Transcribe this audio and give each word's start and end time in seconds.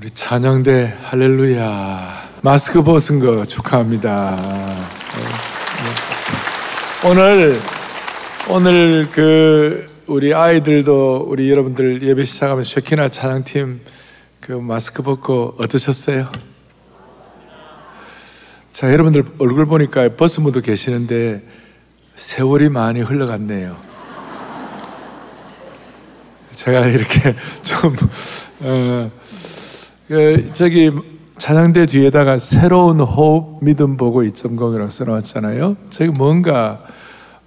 우리 0.00 0.08
찬양대 0.08 0.96
할렐루야 1.02 2.30
마스크 2.40 2.82
벗은 2.82 3.20
거 3.20 3.44
축하합니다. 3.44 4.34
네, 4.34 5.22
네. 7.02 7.08
오늘 7.10 7.60
오늘 8.48 9.10
그 9.12 9.90
우리 10.06 10.32
아이들도 10.32 11.26
우리 11.28 11.50
여러분들 11.50 12.00
예배 12.02 12.24
시작하면 12.24 12.64
쉐키나 12.64 13.10
찬양팀 13.10 13.82
그 14.40 14.52
마스크 14.52 15.02
벗고 15.02 15.54
어떠셨어요? 15.58 16.32
자 18.72 18.90
여러분들 18.90 19.22
얼굴 19.38 19.66
보니까 19.66 20.16
벗은 20.16 20.44
분도 20.44 20.62
계시는데 20.62 21.42
세월이 22.14 22.70
많이 22.70 23.02
흘러갔네요. 23.02 23.76
제가 26.52 26.86
이렇게 26.86 27.36
좀 27.62 27.94
어, 28.60 29.10
그 30.10 30.50
저기 30.54 30.90
찬양대 31.38 31.86
뒤에다가 31.86 32.40
새로운 32.40 32.98
호흡 32.98 33.62
믿음 33.62 33.96
보고 33.96 34.24
2.0이라고 34.24 34.90
써놓았잖아요. 34.90 35.76
저기 35.90 36.10
뭔가 36.10 36.84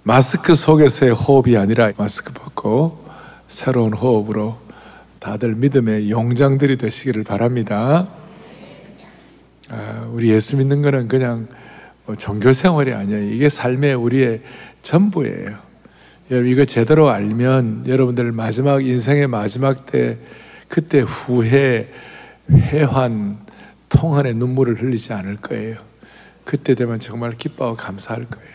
마스크 0.02 0.54
속에서의 0.54 1.12
호흡이 1.12 1.58
아니라 1.58 1.92
마스크 1.98 2.32
벗고 2.32 3.04
새로운 3.48 3.92
호흡으로 3.92 4.56
다들 5.20 5.56
믿음의 5.56 6.10
용장들이 6.10 6.78
되시기를 6.78 7.22
바랍니다. 7.24 8.08
아, 9.68 10.06
우리 10.08 10.30
예수 10.30 10.56
믿는 10.56 10.80
거는 10.80 11.08
그냥 11.08 11.48
뭐 12.06 12.16
종교 12.16 12.54
생활이 12.54 12.94
아니에요. 12.94 13.30
이게 13.30 13.50
삶의 13.50 13.92
우리의 13.92 14.40
전부예요. 14.80 15.58
여러분 16.30 16.50
이거 16.50 16.64
제대로 16.64 17.10
알면 17.10 17.84
여러분들 17.88 18.32
마지막 18.32 18.82
인생의 18.82 19.26
마지막 19.26 19.84
때 19.84 20.16
그때 20.68 21.00
후회 21.00 21.90
회환 22.50 23.38
통한의 23.88 24.34
눈물을 24.34 24.80
흘리지 24.80 25.12
않을 25.12 25.36
거예요. 25.36 25.76
그때 26.44 26.74
되면 26.74 27.00
정말 27.00 27.32
기뻐하고 27.36 27.76
감사할 27.76 28.26
거예요. 28.26 28.54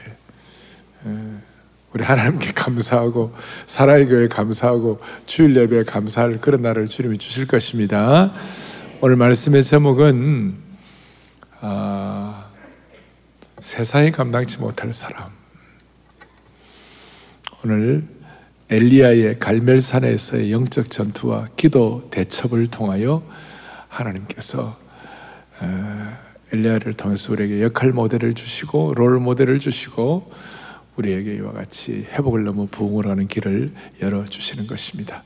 예. 1.07 1.49
우리 1.91 2.03
하나님께 2.03 2.51
감사하고 2.53 3.33
사랑의 3.65 4.07
교회 4.07 4.27
감사하고 4.27 4.99
주일 5.25 5.55
예배에 5.55 5.83
감사할 5.83 6.39
그런 6.39 6.61
날을 6.61 6.87
주님이 6.87 7.17
주실 7.17 7.47
것입니다. 7.47 8.31
오늘 9.01 9.15
말씀의 9.15 9.63
제목은 9.63 10.55
아, 11.61 12.45
세상이 13.59 14.11
감당치 14.11 14.59
못할 14.59 14.93
사람. 14.93 15.29
오늘 17.63 18.07
엘리야의 18.69 19.39
갈멜산에서의 19.39 20.51
영적 20.51 20.91
전투와 20.91 21.47
기도 21.55 22.07
대첩을 22.11 22.67
통하여 22.67 23.23
하나님께서 23.89 24.77
엘리야를 26.53 26.93
통해서 26.93 27.33
우리에게 27.33 27.61
역할 27.61 27.91
모델을 27.91 28.33
주시고 28.33 28.93
롤 28.95 29.19
모델을 29.19 29.59
주시고 29.59 30.31
우리에게 30.95 31.35
이와 31.35 31.53
같이 31.53 32.07
회복을 32.11 32.43
넘어 32.43 32.67
부흥을 32.69 33.07
하는 33.07 33.27
길을 33.27 33.73
열어 34.01 34.25
주시는 34.25 34.67
것입니다. 34.67 35.23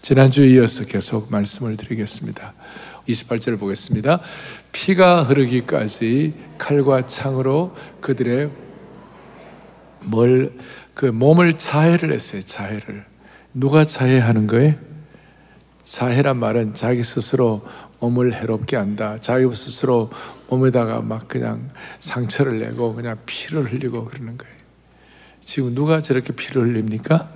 지난주에 0.00 0.48
이어서 0.50 0.84
계속 0.84 1.30
말씀을 1.30 1.76
드리겠습니다. 1.76 2.54
28절 3.06 3.58
보겠습니다. 3.58 4.20
피가 4.72 5.24
흐르기까지 5.24 6.32
칼과 6.56 7.06
창으로 7.06 7.74
그들의 8.00 8.50
뭘, 10.06 10.52
그 10.94 11.06
몸을 11.06 11.58
자해를 11.58 12.12
했어요, 12.12 12.40
자해를. 12.42 13.04
누가 13.52 13.84
자해하는 13.84 14.46
거예요? 14.46 14.74
자해란 15.82 16.38
말은 16.38 16.74
자기 16.74 17.02
스스로 17.02 17.62
몸을 18.00 18.34
해롭게 18.34 18.76
한다. 18.76 19.16
자기 19.20 19.44
스스로 19.54 20.10
몸에다가 20.48 21.00
막 21.00 21.28
그냥 21.28 21.70
상처를 21.98 22.58
내고 22.58 22.94
그냥 22.94 23.16
피를 23.26 23.70
흘리고 23.70 24.06
그러는 24.06 24.36
거예요. 24.36 24.54
지금 25.40 25.74
누가 25.74 26.00
저렇게 26.02 26.32
피를 26.32 26.62
흘립니까? 26.62 27.30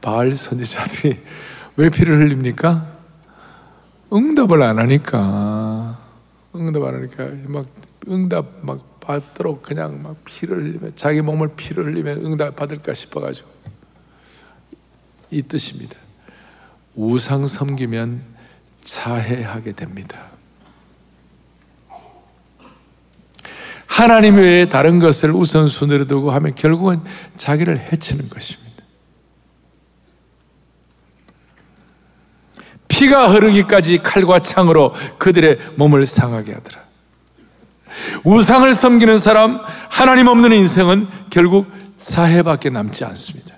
바알 0.00 0.34
선지자들이 0.34 1.18
왜 1.76 1.90
피를 1.90 2.18
흘립니까? 2.18 2.94
응답을 4.12 4.62
안 4.62 4.78
하니까 4.78 5.98
응답 6.54 6.84
안 6.84 6.94
하니까 6.94 7.30
막 7.48 7.66
응답 8.08 8.46
막 8.62 9.00
받도록 9.00 9.62
그냥 9.62 10.02
막 10.02 10.16
피를 10.24 10.58
흘리면 10.58 10.92
자기 10.94 11.20
몸을 11.20 11.48
피를 11.56 11.86
흘리면 11.86 12.24
응답 12.24 12.54
받을까 12.54 12.94
싶어가지고 12.94 13.48
이 15.30 15.42
뜻입니다. 15.42 15.96
우상 16.94 17.46
섬기면 17.46 18.33
자해하게 18.84 19.72
됩니다. 19.72 20.26
하나님 23.86 24.36
외에 24.36 24.68
다른 24.68 24.98
것을 24.98 25.30
우선순위로 25.30 26.06
두고 26.06 26.30
하면 26.32 26.54
결국은 26.54 27.02
자기를 27.36 27.78
해치는 27.92 28.28
것입니다. 28.28 28.64
피가 32.88 33.28
흐르기까지 33.28 33.98
칼과 33.98 34.40
창으로 34.40 34.94
그들의 35.18 35.58
몸을 35.76 36.06
상하게 36.06 36.54
하더라. 36.54 36.84
우상을 38.24 38.72
섬기는 38.74 39.16
사람, 39.16 39.60
하나님 39.88 40.26
없는 40.26 40.52
인생은 40.52 41.06
결국 41.30 41.70
사해밖에 41.96 42.70
남지 42.70 43.04
않습니다. 43.04 43.53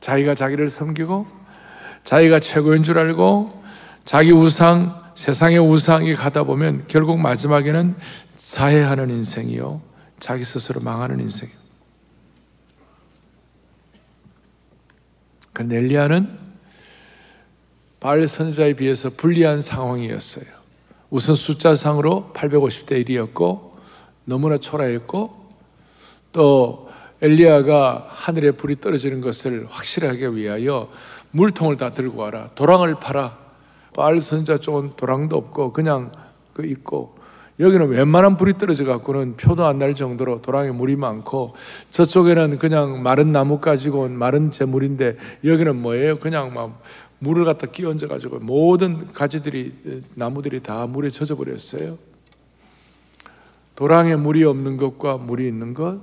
자기가 0.00 0.34
자기를 0.34 0.68
섬기고 0.68 1.26
자기가 2.04 2.40
최고인 2.40 2.82
줄 2.82 2.98
알고 2.98 3.62
자기 4.04 4.32
우상, 4.32 5.12
세상의 5.14 5.58
우상이 5.58 6.14
가다 6.14 6.44
보면 6.44 6.84
결국 6.88 7.18
마지막에는 7.18 7.96
사해하는 8.36 9.10
인생이요. 9.10 9.82
자기 10.20 10.44
스스로 10.44 10.80
망하는 10.80 11.20
인생이요. 11.20 11.56
그런데 15.52 15.76
엘리야는 15.76 16.38
바알 18.00 18.28
선자에 18.28 18.74
비해서 18.74 19.10
불리한 19.10 19.60
상황이었어요. 19.60 20.46
우선 21.10 21.34
숫자상으로 21.34 22.32
850대 22.34 23.04
1이었고 23.04 23.72
너무나 24.24 24.56
초라했고 24.58 25.48
또 26.32 26.87
엘리야가 27.20 28.06
하늘에 28.10 28.52
불이 28.52 28.76
떨어지는 28.80 29.20
것을 29.20 29.66
확실하게 29.68 30.28
위하여 30.28 30.88
물통을 31.32 31.76
다 31.76 31.92
들고 31.92 32.22
와라. 32.22 32.50
도랑을 32.54 32.96
팔아. 33.00 33.36
바알 33.94 34.18
선자 34.20 34.58
쪽은 34.58 34.92
도랑도 34.96 35.36
없고 35.36 35.72
그냥 35.72 36.12
그 36.52 36.64
있고 36.64 37.18
여기는 37.58 37.88
웬만한 37.88 38.36
불이 38.36 38.56
떨어져 38.58 38.84
갖고는 38.84 39.36
표도 39.36 39.66
안 39.66 39.78
날 39.78 39.96
정도로 39.96 40.42
도랑에 40.42 40.70
물이 40.70 40.94
많고 40.94 41.56
저쪽에는 41.90 42.58
그냥 42.58 43.02
마른 43.02 43.32
나무 43.32 43.58
가지고 43.58 44.02
온 44.02 44.16
마른 44.16 44.50
재물인데 44.50 45.16
여기는 45.44 45.74
뭐예요? 45.74 46.20
그냥 46.20 46.54
막 46.54 46.80
물을 47.18 47.44
갖다 47.44 47.66
끼얹어 47.66 48.06
가지고 48.06 48.38
모든 48.38 49.08
가지들이 49.08 50.02
나무들이 50.14 50.62
다 50.62 50.86
물에 50.86 51.10
젖어 51.10 51.34
버렸어요. 51.34 51.98
도랑에 53.74 54.14
물이 54.14 54.44
없는 54.44 54.76
것과 54.76 55.16
물이 55.16 55.48
있는 55.48 55.74
것 55.74 56.00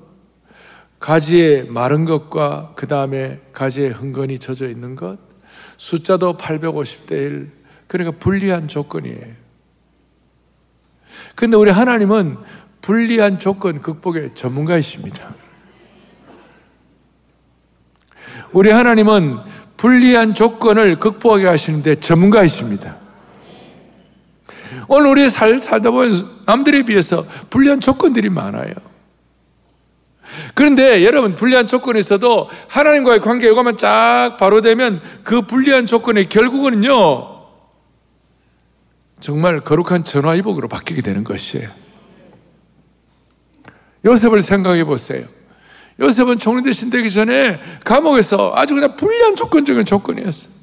가지에 1.00 1.64
마른 1.64 2.06
것과 2.06 2.74
그 2.76 2.88
다음에 2.88 3.42
가지에 3.54 3.90
흥건히 3.90 4.40
젖어 4.40 4.68
있는 4.68 4.96
것, 4.96 5.18
숫자도 5.78 6.38
850대 6.38 7.12
1, 7.12 7.52
그러니까 7.88 8.18
불리한 8.20 8.68
조건이에요. 8.68 9.46
근데 11.36 11.58
우리 11.58 11.72
하나님은 11.72 12.38
불리한 12.82 13.40
조건 13.40 13.82
극복의 13.82 14.36
전문가이십니다. 14.36 15.34
우리 18.52 18.72
하나님은 18.72 19.40
불리한 19.78 20.34
조건을 20.34 21.00
극복하게 21.00 21.48
하시는데 21.48 21.96
전문가이십니다. 21.96 22.96
오늘 24.88 25.10
우리 25.10 25.30
살, 25.30 25.60
살다 25.60 25.92
보면 25.92 26.44
남들에 26.46 26.84
비해서 26.84 27.24
불리한 27.50 27.80
조건들이 27.80 28.30
많아요. 28.30 28.74
그런데 30.54 31.04
여러분 31.06 31.36
불리한 31.36 31.68
조건이 31.68 32.00
있어도 32.00 32.50
하나님과의 32.68 33.22
관계 33.22 33.48
요거만 33.48 33.78
쫙 33.78 34.38
바로 34.40 34.62
되면 34.62 35.02
그 35.24 35.42
불리한 35.42 35.86
조건의 35.86 36.30
결국은요 36.30 37.36
정말 39.20 39.62
거룩한 39.62 40.04
전화위복으로 40.04 40.68
바뀌게 40.68 41.02
되는 41.02 41.24
것이에요. 41.24 41.70
요셉을 44.06 44.42
생각해 44.42 44.84
보세요. 44.84 45.26
요셉은 46.00 46.38
총리 46.38 46.62
대신 46.62 46.90
되기 46.90 47.10
전에 47.10 47.60
감옥에서 47.84 48.54
아주 48.56 48.76
그냥 48.76 48.96
불리한 48.96 49.36
조건적인 49.36 49.86
조건이었어요. 49.86 50.55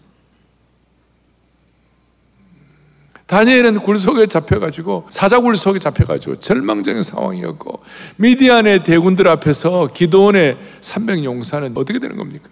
다니엘은 3.32 3.78
굴 3.78 3.98
속에 3.98 4.26
잡혀가지고 4.26 5.06
사자굴 5.08 5.56
속에 5.56 5.78
잡혀가지고 5.78 6.40
절망적인 6.40 7.02
상황이었고 7.02 7.82
미디안의 8.16 8.84
대군들 8.84 9.26
앞에서 9.26 9.86
기도원의 9.86 10.58
300 10.82 11.24
용사는 11.24 11.72
어떻게 11.74 11.98
되는 11.98 12.18
겁니까? 12.18 12.50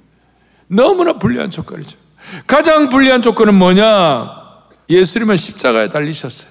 너무나 0.68 1.18
불리한 1.18 1.50
조건이죠. 1.50 1.98
가장 2.46 2.88
불리한 2.88 3.20
조건은 3.20 3.56
뭐냐? 3.56 4.30
예수님은 4.88 5.36
십자가에 5.36 5.90
달리셨어요. 5.90 6.48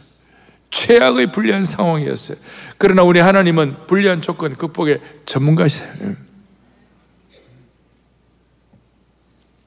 최악의 0.69 1.31
불리한 1.31 1.65
상황이었어요. 1.65 2.37
그러나 2.77 3.01
우리 3.01 3.19
하나님은 3.19 3.87
불리한 3.87 4.21
조건 4.21 4.55
극복의 4.55 5.01
전문가시세요. 5.25 5.89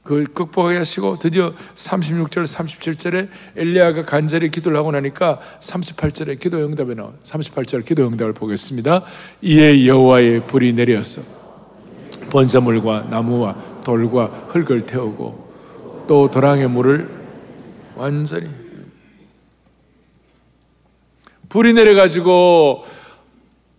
그걸 0.03 0.25
극복하시고 0.25 1.19
드디어 1.21 1.55
36절, 1.77 2.43
37절에 2.43 3.29
엘리야가 3.57 4.05
간절히 4.05 4.51
기도를 4.51 4.77
하고 4.77 4.91
나니까 4.91 5.41
38절에 5.61 6.41
기도 6.41 6.59
응답이 6.59 6.97
나와. 6.97 7.13
38절 7.23 7.85
기도 7.85 8.07
응답을 8.09 8.33
보겠습니다. 8.33 9.05
이에 9.43 9.87
여호와의 9.87 10.47
불이 10.47 10.73
내려서 10.73 11.23
번제물과 12.31 13.09
나무와 13.11 13.83
돌과 13.85 14.49
흙을 14.49 14.87
태우고 14.87 16.05
또 16.09 16.31
도랑의 16.31 16.69
물을 16.69 17.09
완전히 17.95 18.49
불이 21.49 21.75
내려 21.75 21.95
가지고 21.95 22.85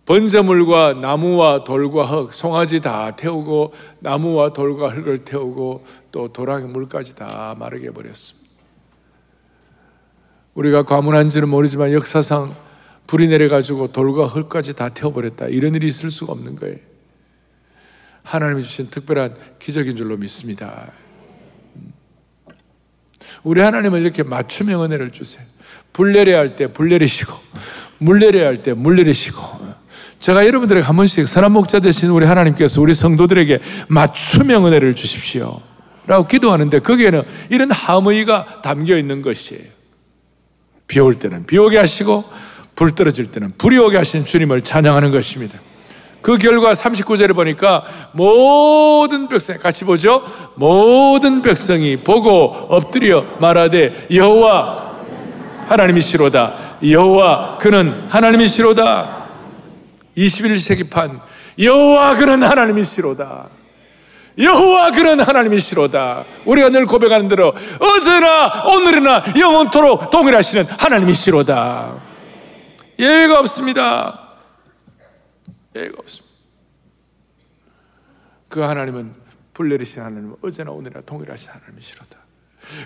번제물과 0.06 0.94
나무와 0.94 1.64
돌과 1.64 2.04
흙, 2.04 2.32
송아지 2.32 2.80
다 2.80 3.16
태우고 3.16 3.72
나무와 4.00 4.52
돌과 4.52 4.90
흙을 4.90 5.18
태우고 5.18 5.82
또 6.14 6.28
도랑의 6.32 6.68
물까지 6.68 7.16
다 7.16 7.56
마르게 7.58 7.88
해버렸습니다. 7.88 8.48
우리가 10.54 10.84
과문한지는 10.84 11.48
모르지만 11.48 11.92
역사상 11.92 12.54
불이 13.08 13.26
내려가지고 13.26 13.90
돌과 13.90 14.26
흙까지 14.26 14.74
다 14.74 14.88
태워버렸다. 14.90 15.46
이런 15.46 15.74
일이 15.74 15.88
있을 15.88 16.10
수가 16.10 16.32
없는 16.34 16.54
거예요. 16.54 16.76
하나님이 18.22 18.62
주신 18.62 18.90
특별한 18.90 19.34
기적인 19.58 19.96
줄로 19.96 20.16
믿습니다. 20.16 20.92
우리 23.42 23.60
하나님은 23.60 24.00
이렇게 24.00 24.22
맞춤형 24.22 24.84
은혜를 24.84 25.10
주세요. 25.10 25.44
불 25.92 26.12
내려야 26.12 26.38
할 26.38 26.54
때 26.54 26.68
불 26.68 26.90
내리시고, 26.90 27.32
물 27.98 28.20
내려야 28.20 28.46
할 28.46 28.62
때 28.62 28.72
물 28.72 28.94
내리시고, 28.94 29.42
제가 30.20 30.46
여러분들에게 30.46 30.86
한 30.86 30.94
번씩 30.94 31.26
선한 31.26 31.50
목자 31.50 31.80
되신 31.80 32.10
우리 32.10 32.24
하나님께서 32.24 32.80
우리 32.80 32.94
성도들에게 32.94 33.58
맞춤형 33.88 34.64
은혜를 34.68 34.94
주십시오. 34.94 35.60
라고 36.06 36.26
기도하는데 36.26 36.80
거기에는 36.80 37.22
이런 37.50 37.70
함의가 37.70 38.62
담겨 38.62 38.96
있는 38.96 39.22
것이에요. 39.22 39.62
비 40.86 41.00
올 41.00 41.14
때는 41.18 41.46
비 41.46 41.56
오게 41.58 41.78
하시고 41.78 42.24
불 42.76 42.94
떨어질 42.94 43.26
때는 43.26 43.52
불이 43.56 43.78
오게 43.78 43.96
하신 43.96 44.24
주님을 44.26 44.62
찬양하는 44.62 45.10
것입니다. 45.10 45.58
그 46.20 46.38
결과 46.38 46.72
39절에 46.72 47.34
보니까 47.34 47.84
모든 48.12 49.28
백성 49.28 49.56
같이 49.58 49.84
보죠. 49.84 50.22
모든 50.54 51.42
백성이 51.42 51.96
보고 51.96 52.44
엎드려 52.68 53.24
말하되 53.40 54.08
여호와 54.10 54.94
하나님이시로다. 55.68 56.54
여호와 56.88 57.58
그는 57.58 58.06
하나님이시로다. 58.08 59.24
21세기판 60.16 61.20
여호와 61.58 62.14
그는 62.14 62.42
하나님이시로다. 62.42 63.48
여호와 64.38 64.90
그는 64.90 65.20
하나님이시로다. 65.20 66.24
우리가 66.44 66.68
늘 66.70 66.86
고백하는 66.86 67.28
대로 67.28 67.48
어제나 67.80 68.64
오늘이나 68.66 69.22
영원토록 69.38 70.10
동일하시는 70.10 70.66
하나님이시로다. 70.66 72.02
예외가 72.98 73.38
없습니다. 73.40 74.20
예외가 75.76 75.96
없습니다. 75.98 76.34
그 78.48 78.60
하나님은 78.60 79.14
불내리신 79.54 80.02
하나님은 80.02 80.36
어제나 80.42 80.70
오늘이나 80.72 81.02
동일하신 81.06 81.50
하나님이시로다. 81.50 82.18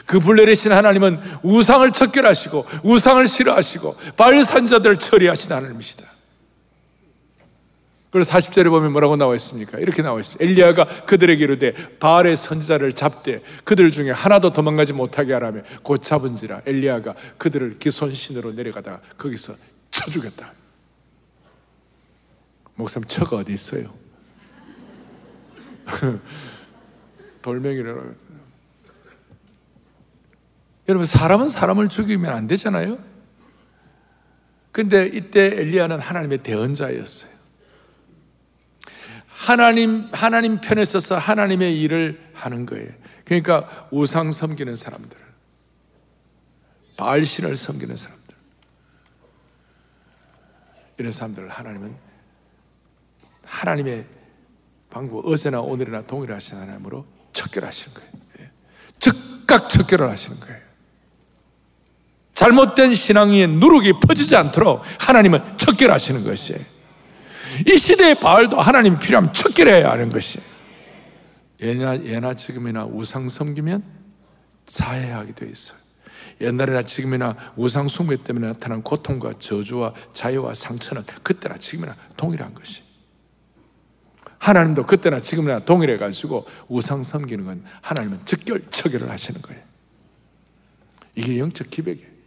그 0.06 0.18
불내리신 0.18 0.72
하나님은 0.72 1.20
우상을 1.42 1.90
척결하시고 1.92 2.66
우상을 2.82 3.26
싫어하시고 3.26 3.96
발산자들을 4.16 4.96
처리하신 4.96 5.52
하나님이시다. 5.52 6.17
그래서 8.10 8.32
40절에 8.32 8.70
보면 8.70 8.92
뭐라고 8.92 9.16
나와 9.16 9.34
있습니까? 9.34 9.78
이렇게 9.78 10.00
나와 10.02 10.18
있습니다. 10.18 10.42
엘리야가 10.42 11.04
그들에게 11.04 11.44
이르되 11.44 11.72
바알의 11.98 12.36
선지자를 12.36 12.94
잡되 12.94 13.42
그들 13.64 13.90
중에 13.90 14.10
하나도 14.10 14.52
도망가지 14.52 14.94
못하게 14.94 15.34
하라며 15.34 15.62
곧 15.82 16.02
잡은지라 16.02 16.62
엘리야가 16.64 17.14
그들을 17.36 17.78
기손신으로 17.78 18.52
내려가다가 18.52 19.00
거기서 19.18 19.54
쳐 19.90 20.10
죽였다. 20.10 20.52
목사님 22.76 23.08
처가 23.08 23.36
어디 23.38 23.52
있어요? 23.52 23.88
돌멩이라고 27.42 28.14
여러분 30.88 31.04
사람은 31.06 31.50
사람을 31.50 31.90
죽이면 31.90 32.32
안 32.32 32.46
되잖아요. 32.46 32.98
근데 34.72 35.06
이때 35.06 35.44
엘리야는 35.44 35.98
하나님의 35.98 36.38
대언자였어요. 36.38 37.37
하나님, 39.38 40.08
하나님 40.12 40.60
편에 40.60 40.84
서서 40.84 41.16
하나님의 41.16 41.80
일을 41.80 42.20
하는 42.34 42.66
거예요. 42.66 42.90
그러니까 43.24 43.88
우상 43.92 44.32
섬기는 44.32 44.74
사람들, 44.74 45.16
바알신을 46.96 47.56
섬기는 47.56 47.96
사람들, 47.96 48.34
이런 50.98 51.12
사람들을 51.12 51.48
하나님은 51.48 51.94
하나님의 53.44 54.06
방법, 54.90 55.24
어제나 55.24 55.60
오늘이나 55.60 56.02
동일하신 56.02 56.58
하나님으로 56.58 57.06
척결하시는 57.32 57.94
거예요. 57.94 58.10
예. 58.40 58.50
즉각 58.98 59.68
척결을 59.68 60.10
하시는 60.10 60.40
거예요. 60.40 60.58
잘못된 62.34 62.94
신앙의 62.94 63.46
누룩이 63.46 64.00
퍼지지 64.00 64.34
않도록 64.34 64.82
하나님은 64.98 65.56
척결하시는 65.56 66.24
것이에요. 66.24 66.77
이 67.66 67.76
시대의 67.76 68.16
바알도 68.16 68.60
하나님이 68.60 68.98
필요하면 68.98 69.32
척결해야 69.32 69.90
하는 69.90 70.08
것이 70.10 70.40
예나, 71.60 72.02
예나 72.04 72.34
지금이나 72.34 72.84
우상 72.84 73.28
섬기면 73.28 73.82
자해하게 74.66 75.32
되어 75.32 75.48
있어요. 75.48 75.78
옛날이나 76.40 76.82
지금이나 76.82 77.36
우상 77.56 77.88
숭배 77.88 78.16
때문에 78.16 78.48
나타난 78.48 78.82
고통과 78.82 79.32
저주와 79.38 79.92
자유와 80.12 80.54
상처는 80.54 81.02
그때나 81.22 81.56
지금이나 81.56 81.96
동일한 82.16 82.54
것이. 82.54 82.82
하나님도 84.38 84.86
그때나 84.86 85.18
지금이나 85.18 85.60
동일해 85.60 85.96
가지고 85.96 86.46
우상 86.68 87.02
섬기는 87.02 87.44
건 87.44 87.64
하나님은 87.80 88.20
즉결 88.24 88.62
처결을 88.70 89.10
하시는 89.10 89.42
거예요. 89.42 89.60
이게 91.16 91.38
영적 91.38 91.70
기백이에요. 91.70 92.17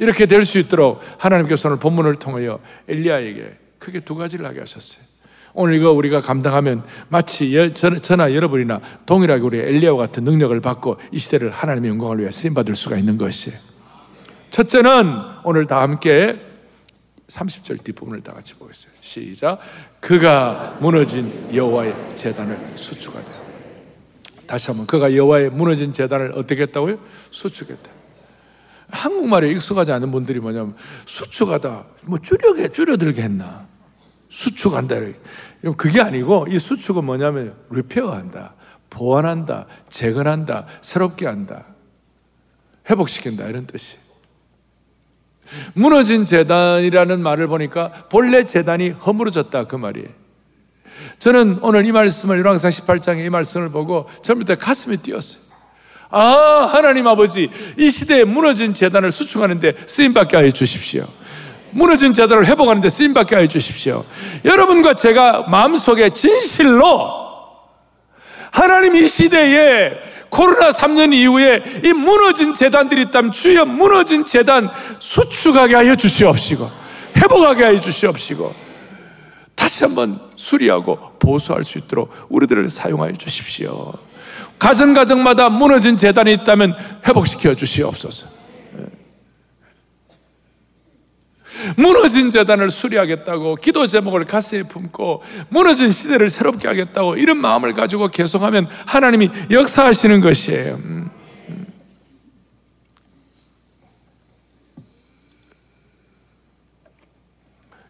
이렇게 0.00 0.26
될 0.26 0.42
수 0.44 0.58
있도록 0.58 1.00
하나님께서 1.18 1.68
오늘 1.68 1.78
본문을 1.78 2.16
통하여 2.16 2.58
엘리야에게 2.88 3.58
크게 3.78 4.00
두 4.00 4.16
가지를 4.16 4.46
하게 4.46 4.60
하셨어요. 4.60 5.04
오늘 5.52 5.74
이거 5.74 5.92
우리가 5.92 6.22
감당하면 6.22 6.84
마치 7.08 7.52
저나 7.74 8.34
여러분이나 8.34 8.80
동일하게 9.04 9.42
우리 9.42 9.58
엘리야와 9.58 9.98
같은 9.98 10.24
능력을 10.24 10.58
받고 10.60 10.96
이 11.12 11.18
시대를 11.18 11.50
하나님의 11.50 11.90
영광을 11.90 12.20
위해 12.20 12.30
쓰임 12.30 12.54
받을 12.54 12.74
수가 12.74 12.96
있는 12.96 13.18
것이에요. 13.18 13.58
첫째는 14.50 14.90
오늘 15.44 15.66
다 15.66 15.82
함께 15.82 16.34
30절 17.28 17.84
뒷부분을 17.84 18.20
다 18.20 18.32
같이 18.32 18.54
보겠어요. 18.54 18.92
시작. 19.02 19.60
그가 20.00 20.78
무너진 20.80 21.54
여호와의 21.54 21.94
재단을 22.14 22.58
수축하다. 22.74 23.28
다시 24.46 24.68
한번 24.68 24.86
그가 24.86 25.14
여호와의 25.14 25.50
무너진 25.50 25.92
재단을 25.92 26.32
어떻게 26.34 26.62
했다고요? 26.62 26.98
수축했다. 27.30 27.99
한국말에 28.92 29.50
익숙하지 29.50 29.92
않은 29.92 30.10
분들이 30.10 30.40
뭐냐면 30.40 30.74
수축하다. 31.06 31.84
뭐 32.02 32.18
줄여게 32.18 32.68
줄여들게 32.68 33.22
했나? 33.22 33.66
수축한다. 34.28 34.96
그게 35.76 36.00
아니고 36.00 36.46
이 36.48 36.58
수축은 36.58 37.04
뭐냐면 37.04 37.54
리페어한다 37.70 38.54
보완한다 38.88 39.66
재건한다 39.88 40.66
새롭게 40.80 41.26
한다. 41.26 41.64
회복시킨다. 42.88 43.46
이런 43.46 43.66
뜻이. 43.66 43.96
무너진 45.74 46.24
재단이라는 46.24 47.20
말을 47.20 47.48
보니까 47.48 47.90
본래 48.08 48.44
재단이 48.44 48.90
허물어졌다. 48.90 49.64
그 49.64 49.76
말이에요 49.76 50.08
저는 51.18 51.58
오늘 51.62 51.86
이 51.86 51.92
말씀을 51.92 52.38
열왕상 52.38 52.70
18장의 52.70 53.26
이 53.26 53.30
말씀을 53.30 53.70
보고 53.70 54.08
처음부터 54.22 54.56
가슴이 54.56 54.98
뛰었어요 54.98 55.49
아, 56.10 56.68
하나님 56.72 57.06
아버지, 57.06 57.48
이 57.76 57.90
시대에 57.90 58.24
무너진 58.24 58.74
재단을 58.74 59.10
수축하는데 59.10 59.74
쓰임받게 59.86 60.36
하여 60.36 60.50
주십시오. 60.50 61.06
무너진 61.72 62.12
재단을 62.12 62.46
회복하는데 62.46 62.88
쓰임받게 62.88 63.34
하여 63.34 63.46
주십시오. 63.46 64.04
여러분과 64.44 64.94
제가 64.94 65.42
마음속에 65.48 66.10
진실로 66.10 67.20
하나님 68.50 68.96
이 68.96 69.06
시대에 69.08 69.92
코로나 70.30 70.70
3년 70.70 71.14
이후에 71.14 71.62
이 71.84 71.92
무너진 71.92 72.54
재단들이 72.54 73.02
있다면 73.02 73.32
주여 73.32 73.64
무너진 73.64 74.24
재단 74.24 74.68
수축하게 74.98 75.74
하여 75.74 75.94
주시옵시고 75.94 76.70
회복하게 77.16 77.64
하여 77.64 77.80
주시옵시고 77.80 78.54
다시 79.54 79.84
한번 79.84 80.20
수리하고 80.36 80.98
보수할 81.18 81.64
수 81.64 81.78
있도록 81.78 82.12
우리들을 82.28 82.68
사용하여 82.68 83.12
주십시오. 83.12 83.92
가정 84.60 84.92
가정마다 84.92 85.48
무너진 85.48 85.96
재단이 85.96 86.32
있다면 86.34 86.76
회복시켜 87.08 87.54
주시옵소서. 87.54 88.28
무너진 91.76 92.30
재단을 92.30 92.70
수리하겠다고 92.70 93.56
기도 93.56 93.86
제목을 93.86 94.26
가슴에 94.26 94.62
품고 94.64 95.22
무너진 95.48 95.90
시대를 95.90 96.30
새롭게 96.30 96.68
하겠다고 96.68 97.16
이런 97.16 97.38
마음을 97.38 97.72
가지고 97.72 98.08
계속하면 98.08 98.68
하나님이 98.86 99.30
역사하시는 99.50 100.20
것이에요. 100.20 100.74
음. 100.74 101.10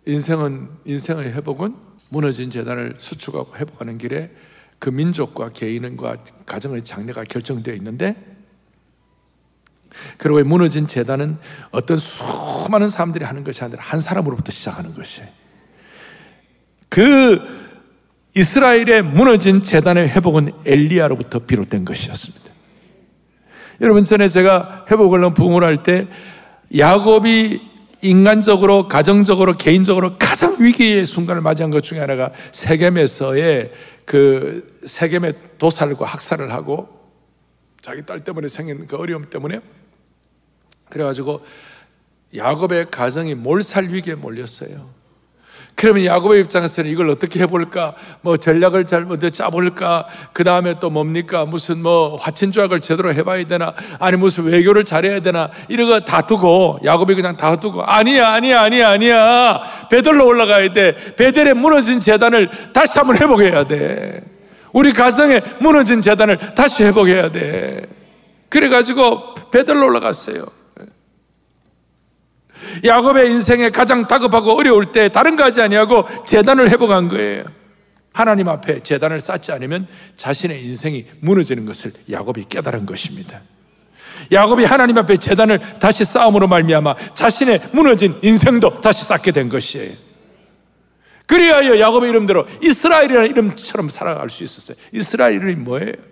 인생은 0.07 0.69
인생의 0.85 1.33
회복은 1.33 1.75
무너진 2.09 2.51
재단을 2.51 2.95
수축하고 2.97 3.57
회복하는 3.57 3.99
길에 3.99 4.31
그 4.81 4.89
민족과 4.91 5.51
개인과 5.51 6.17
가정의 6.47 6.83
장래가 6.83 7.23
결정되어 7.23 7.75
있는데 7.75 8.17
그리고 10.17 10.43
무너진 10.43 10.87
재단은 10.87 11.37
어떤 11.71 11.97
수많은 11.97 12.89
사람들이 12.89 13.25
하는 13.25 13.45
것이 13.45 13.63
아니라 13.63 13.83
한 13.83 14.01
사람으로부터 14.01 14.51
시작하는 14.51 14.95
것이에요. 14.95 15.29
그 16.89 17.41
이스라엘의 18.35 19.03
무너진 19.03 19.63
재단의 19.63 20.09
회복은 20.09 20.53
엘리야로부터 20.65 21.41
비롯된 21.41 21.85
것이었습니다. 21.85 22.51
여러분 23.81 24.05
전에 24.05 24.29
제가 24.29 24.87
회복을 24.91 25.21
넘 25.21 25.35
부흥을 25.35 25.63
할 25.63 25.83
때 25.83 26.07
야곱이 26.77 27.71
인간적으로, 28.03 28.89
가정적으로, 28.89 29.55
개인적으로 29.55 30.17
가장 30.19 30.57
위기의 30.59 31.05
순간을 31.05 31.43
맞이한 31.43 31.71
것 31.71 31.83
중에 31.83 31.99
하나가 31.99 32.31
세겜에서의 32.53 33.73
그 34.11 34.67
세겜의 34.85 35.35
도살과 35.59 36.05
학살을 36.05 36.53
하고 36.53 36.89
자기 37.81 38.05
딸 38.05 38.19
때문에 38.19 38.49
생긴 38.49 38.89
그 38.89 38.97
어려움 38.97 39.31
때문에 39.31 39.61
그래가지고 40.89 41.45
야곱의 42.35 42.91
가정이 42.91 43.37
몰살 43.37 43.85
위기에 43.85 44.17
몰렸어요. 44.17 44.91
그러면 45.81 46.05
야곱의 46.05 46.43
입장에서는 46.43 46.91
이걸 46.91 47.09
어떻게 47.09 47.41
해볼까? 47.41 47.95
뭐 48.21 48.37
전략을 48.37 48.87
잘 48.87 49.07
먼저 49.07 49.31
짜볼까? 49.31 50.07
그 50.35 50.45
다음에 50.45 50.75
또 50.79 50.91
뭡니까? 50.91 51.47
무슨 51.47 51.83
뭐 51.83 52.17
화친조약을 52.17 52.81
제대로 52.81 53.15
해봐야 53.15 53.43
되나? 53.47 53.73
아니 53.99 54.19
무슨 54.19 54.45
외교를 54.45 54.85
잘해야 54.85 55.21
되나? 55.23 55.49
이런 55.69 55.89
거 55.89 56.01
다 56.05 56.21
두고 56.27 56.81
야곱이 56.85 57.15
그냥 57.15 57.35
다 57.39 57.57
두고 57.57 57.83
아니야 57.83 58.29
아니야 58.29 58.61
아니야 58.61 58.91
아니야 58.91 59.63
베들로 59.91 60.27
올라가야 60.27 60.71
돼. 60.75 60.95
베델에 61.17 61.55
무너진 61.55 61.99
재단을 61.99 62.51
다시 62.75 62.99
한번 62.99 63.17
회복해야 63.17 63.65
돼. 63.65 64.21
우리 64.75 64.93
가정에 64.93 65.41
무너진 65.61 66.03
재단을 66.03 66.37
다시 66.37 66.85
회복해야 66.85 67.31
돼. 67.31 67.87
그래가지고 68.51 69.35
베들로 69.51 69.87
올라갔어요. 69.87 70.45
야곱의 72.85 73.31
인생에 73.31 73.71
가장 73.71 74.07
다급하고 74.07 74.53
어려울 74.53 74.93
때 74.93 75.09
다른 75.09 75.37
거 75.37 75.45
하지 75.45 75.61
아니하고 75.61 76.05
재단을 76.27 76.71
회복한 76.71 77.09
거예요. 77.09 77.45
하나님 78.13 78.49
앞에 78.49 78.81
재단을 78.81 79.21
쌓지 79.21 79.53
않으면 79.53 79.87
자신의 80.17 80.65
인생이 80.65 81.05
무너지는 81.21 81.65
것을 81.65 81.93
야곱이 82.11 82.45
깨달은 82.49 82.87
것입니다. 82.87 83.41
야곱이 84.33 84.65
하나님 84.65 84.99
앞에 84.99 85.17
재단을 85.17 85.59
다시 85.81 86.05
쌓음으로 86.05 86.47
말미암아 86.49 86.95
자신의 87.15 87.61
무너진 87.73 88.19
인생도 88.23 88.81
다시 88.81 89.05
쌓게 89.05 89.33
된 89.33 89.49
것이에요. 89.49 89.93
그리하여 91.27 91.79
야곱의 91.79 92.11
이름대로 92.11 92.45
이스라엘이라는 92.61 93.31
이름처럼 93.31 93.89
살아갈 93.89 94.29
수 94.29 94.43
있었어요. 94.43 94.77
이스라엘 94.93 95.35
이름이 95.35 95.55
뭐예요? 95.57 96.10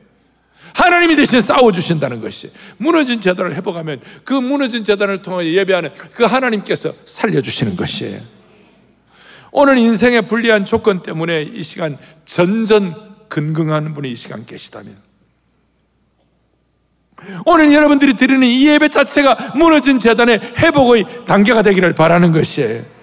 하나님이 0.75 1.17
대신 1.17 1.41
싸워주신다는 1.41 2.21
것이 2.21 2.51
무너진 2.77 3.21
재단을 3.21 3.55
회복하면 3.55 4.01
그 4.25 4.35
무너진 4.35 4.85
재단을 4.85 5.23
통해 5.23 5.53
예배하는 5.53 5.93
그 6.13 6.25
하나님께서 6.25 6.91
살려주시는 6.93 7.77
것이에요. 7.77 8.21
오늘 9.51 9.79
인생의 9.79 10.23
불리한 10.23 10.65
조건 10.65 11.03
때문에 11.03 11.43
이 11.43 11.63
시간 11.63 11.99
전전 12.25 12.95
근긍하는 13.29 13.95
분이 13.95 14.13
이 14.13 14.17
시간 14.17 14.45
계시다면 14.47 14.97
오늘 17.45 17.73
여러분들이 17.73 18.15
드리는 18.15 18.47
이 18.47 18.67
예배 18.69 18.91
자체가 18.91 19.55
무너진 19.57 19.99
재단의 19.99 20.41
회복의 20.59 21.27
단계가 21.27 21.63
되기를 21.63 21.95
바라는 21.95 22.33
것이에요. 22.33 22.98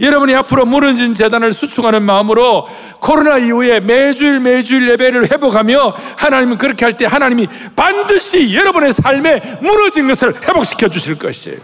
여러분이 0.00 0.34
앞으로 0.34 0.66
무너진 0.66 1.14
재단을 1.14 1.52
수축하는 1.52 2.02
마음으로 2.02 2.66
코로나 3.00 3.38
이후에 3.38 3.80
매주일 3.80 4.40
매주일 4.40 4.88
예배를 4.90 5.30
회복하며 5.30 5.94
하나님은 6.16 6.58
그렇게 6.58 6.84
할 6.84 6.96
때 6.96 7.04
하나님이 7.04 7.46
반드시 7.74 8.54
여러분의 8.54 8.92
삶에 8.92 9.58
무너진 9.60 10.08
것을 10.08 10.34
회복시켜 10.34 10.88
주실 10.88 11.18
것이에요. 11.18 11.58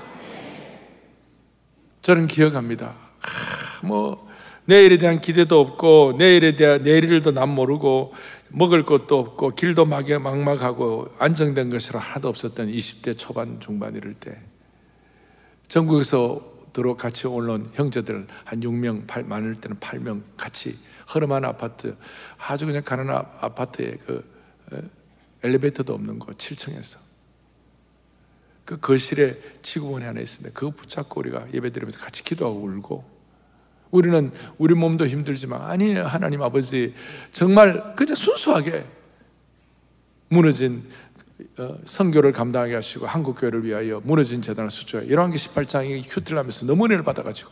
저는 2.02 2.26
기억합니다. 2.26 2.94
하, 3.20 3.86
뭐 3.86 4.28
내일에 4.64 4.98
대한 4.98 5.20
기대도 5.20 5.58
없고 5.60 6.14
내일에 6.18 6.56
대한 6.56 6.82
내일도 6.82 7.32
난 7.32 7.48
모르고 7.48 8.12
먹을 8.48 8.84
것도 8.84 9.18
없고 9.18 9.54
길도 9.54 9.86
막막하고 9.86 11.08
안정된 11.18 11.70
것이 11.70 11.90
하나도 11.92 12.28
없었던 12.28 12.70
20대 12.70 13.18
초반 13.18 13.58
중반 13.60 13.94
이럴 13.96 14.14
때 14.14 14.36
전국에서 15.68 16.42
들어 16.72 16.96
같이 16.96 17.26
올라온 17.26 17.70
형제들 17.74 18.26
한 18.44 18.60
6명, 18.60 19.06
8, 19.06 19.24
많을 19.24 19.54
때는 19.54 19.78
8명 19.78 20.22
같이 20.36 20.76
허름한 21.14 21.44
아파트, 21.44 21.96
아주 22.38 22.66
그냥 22.66 22.82
가난한 22.82 23.16
아파트에 23.40 23.98
그 24.06 24.24
엘리베이터도 25.42 25.92
없는 25.92 26.18
곳 26.18 26.38
7층에서. 26.38 26.98
그 28.64 28.78
거실에 28.78 29.36
지구본이 29.62 30.04
하나 30.04 30.20
있었는데 30.20 30.54
그거 30.54 30.70
붙잡고 30.70 31.20
우리가 31.20 31.52
예배드리면서 31.52 31.98
같이 31.98 32.24
기도하고 32.24 32.60
울고. 32.60 33.12
우리는 33.90 34.32
우리 34.56 34.74
몸도 34.74 35.06
힘들지만 35.06 35.62
아니 35.62 35.94
하나님 35.94 36.42
아버지 36.42 36.94
정말 37.30 37.94
그냥 37.94 38.14
순수하게 38.14 38.86
무너진 40.28 40.88
어, 41.11 41.11
선교를 41.84 42.32
감당하게 42.32 42.74
하시고 42.74 43.06
한국 43.06 43.38
교회를 43.40 43.64
위하여 43.64 44.00
무너진 44.04 44.42
재단을 44.42 44.70
수주해 44.70 45.08
열왕기 45.08 45.36
18장이 45.38 46.02
휴트를 46.04 46.38
하면서 46.38 46.66
너무 46.66 46.84
은혜를 46.86 47.02
받아가지고 47.04 47.50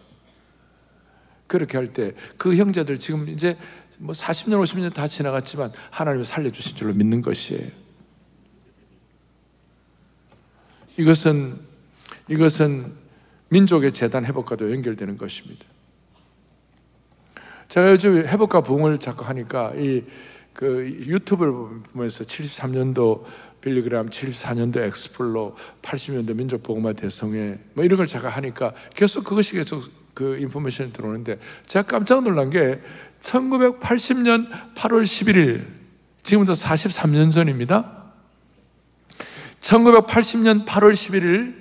그렇게 1.46 1.76
할 1.76 1.92
때 1.92 2.14
그 2.36 2.56
형제들 2.56 2.98
지금 2.98 3.28
이제 3.28 3.56
뭐 3.98 4.14
40년 4.14 4.62
50년 4.62 4.94
다 4.94 5.06
지나갔지만 5.06 5.72
하나님이 5.90 6.24
살려주신 6.24 6.76
줄로 6.76 6.94
믿는 6.94 7.20
것이에요. 7.20 7.68
이것은 10.96 11.58
이것은 12.28 12.92
민족의 13.48 13.92
재단 13.92 14.24
회복과도 14.24 14.70
연결되는 14.72 15.18
것입니다. 15.18 15.64
제가 17.68 17.90
요즘 17.92 18.16
회복과 18.16 18.62
부흥을 18.62 18.98
자꾸 18.98 19.24
하니까 19.24 19.72
이 19.76 20.04
그 20.52 20.84
유튜브를 21.06 21.52
보면서 21.92 22.24
73년도 22.24 23.24
빌리그램 23.60 24.06
74년도 24.06 24.78
엑스플로 24.78 25.56
80년도 25.82 26.34
민족보고마 26.34 26.94
대성회 26.94 27.58
뭐 27.74 27.84
이런 27.84 27.96
걸 27.96 28.06
제가 28.06 28.28
하니까 28.28 28.72
계속 28.94 29.24
그것이 29.24 29.52
계속 29.52 29.84
그 30.14 30.36
인포메이션이 30.38 30.92
들어오는데 30.92 31.38
제가 31.66 31.86
깜짝 31.86 32.22
놀란 32.22 32.50
게 32.50 32.80
1980년 33.20 34.50
8월 34.74 35.02
11일 35.02 35.64
지금부터 36.22 36.52
43년 36.52 37.32
전입니다. 37.32 38.00
1980년 39.60 40.66
8월 40.66 40.92
11일 40.92 41.54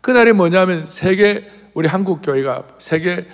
그날이 0.00 0.32
뭐냐면 0.32 0.86
세계 0.86 1.50
우리 1.74 1.88
한국 1.88 2.22
교회가 2.22 2.64
세계 2.78 3.26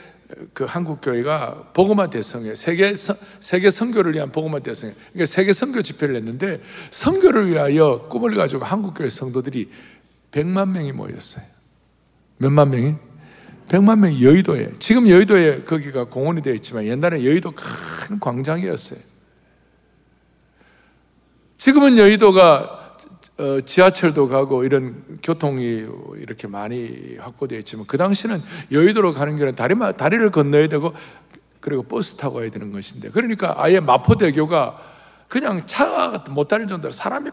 그 0.52 0.64
한국 0.64 1.00
교회가 1.00 1.72
복음화 1.72 2.08
대성회 2.08 2.54
세계 2.54 2.94
세계 2.94 3.70
선교를 3.70 4.14
위한 4.14 4.32
복음화 4.32 4.60
대성회 4.60 4.94
그러니까 5.12 5.26
세계 5.26 5.52
선교 5.52 5.82
집회를 5.82 6.16
했는데 6.16 6.60
선교를 6.90 7.48
위하여 7.48 8.06
꿈을 8.08 8.34
가지고 8.34 8.64
한국 8.64 8.94
교회 8.94 9.08
성도들이 9.08 9.70
100만 10.30 10.70
명이 10.70 10.92
모였어요. 10.92 11.44
몇만 12.38 12.70
명이? 12.70 12.94
100만 13.68 13.98
명이 13.98 14.24
여의도에 14.24 14.72
지금 14.78 15.08
여의도에 15.08 15.64
거기가 15.64 16.04
공원이 16.04 16.42
되어 16.42 16.54
있지만 16.54 16.84
옛날에 16.86 17.24
여의도 17.24 17.52
큰 17.52 18.18
광장이었어요. 18.18 18.98
지금은 21.58 21.96
여의도가 21.96 22.81
어, 23.42 23.61
지하철도 23.61 24.28
가고 24.28 24.62
이런 24.62 25.18
교통이 25.20 25.84
이렇게 26.18 26.46
많이 26.46 27.16
확보되어 27.18 27.58
있지만 27.58 27.87
그 27.88 27.99
당시는 27.99 28.40
여의도로 28.70 29.12
가는 29.12 29.34
길은 29.37 29.56
다리, 29.56 29.75
다리를 29.96 30.30
건너야 30.30 30.68
되고 30.68 30.94
그리고 31.58 31.82
버스 31.82 32.16
타고 32.16 32.37
가야 32.37 32.50
되는 32.50 32.70
것인데 32.70 33.11
그러니까 33.11 33.56
아예 33.56 33.80
마포대교가 33.80 34.78
그냥 35.26 35.66
차가 35.66 36.22
못 36.30 36.46
다닐 36.46 36.68
정도로 36.68 36.92
사람이 36.92 37.30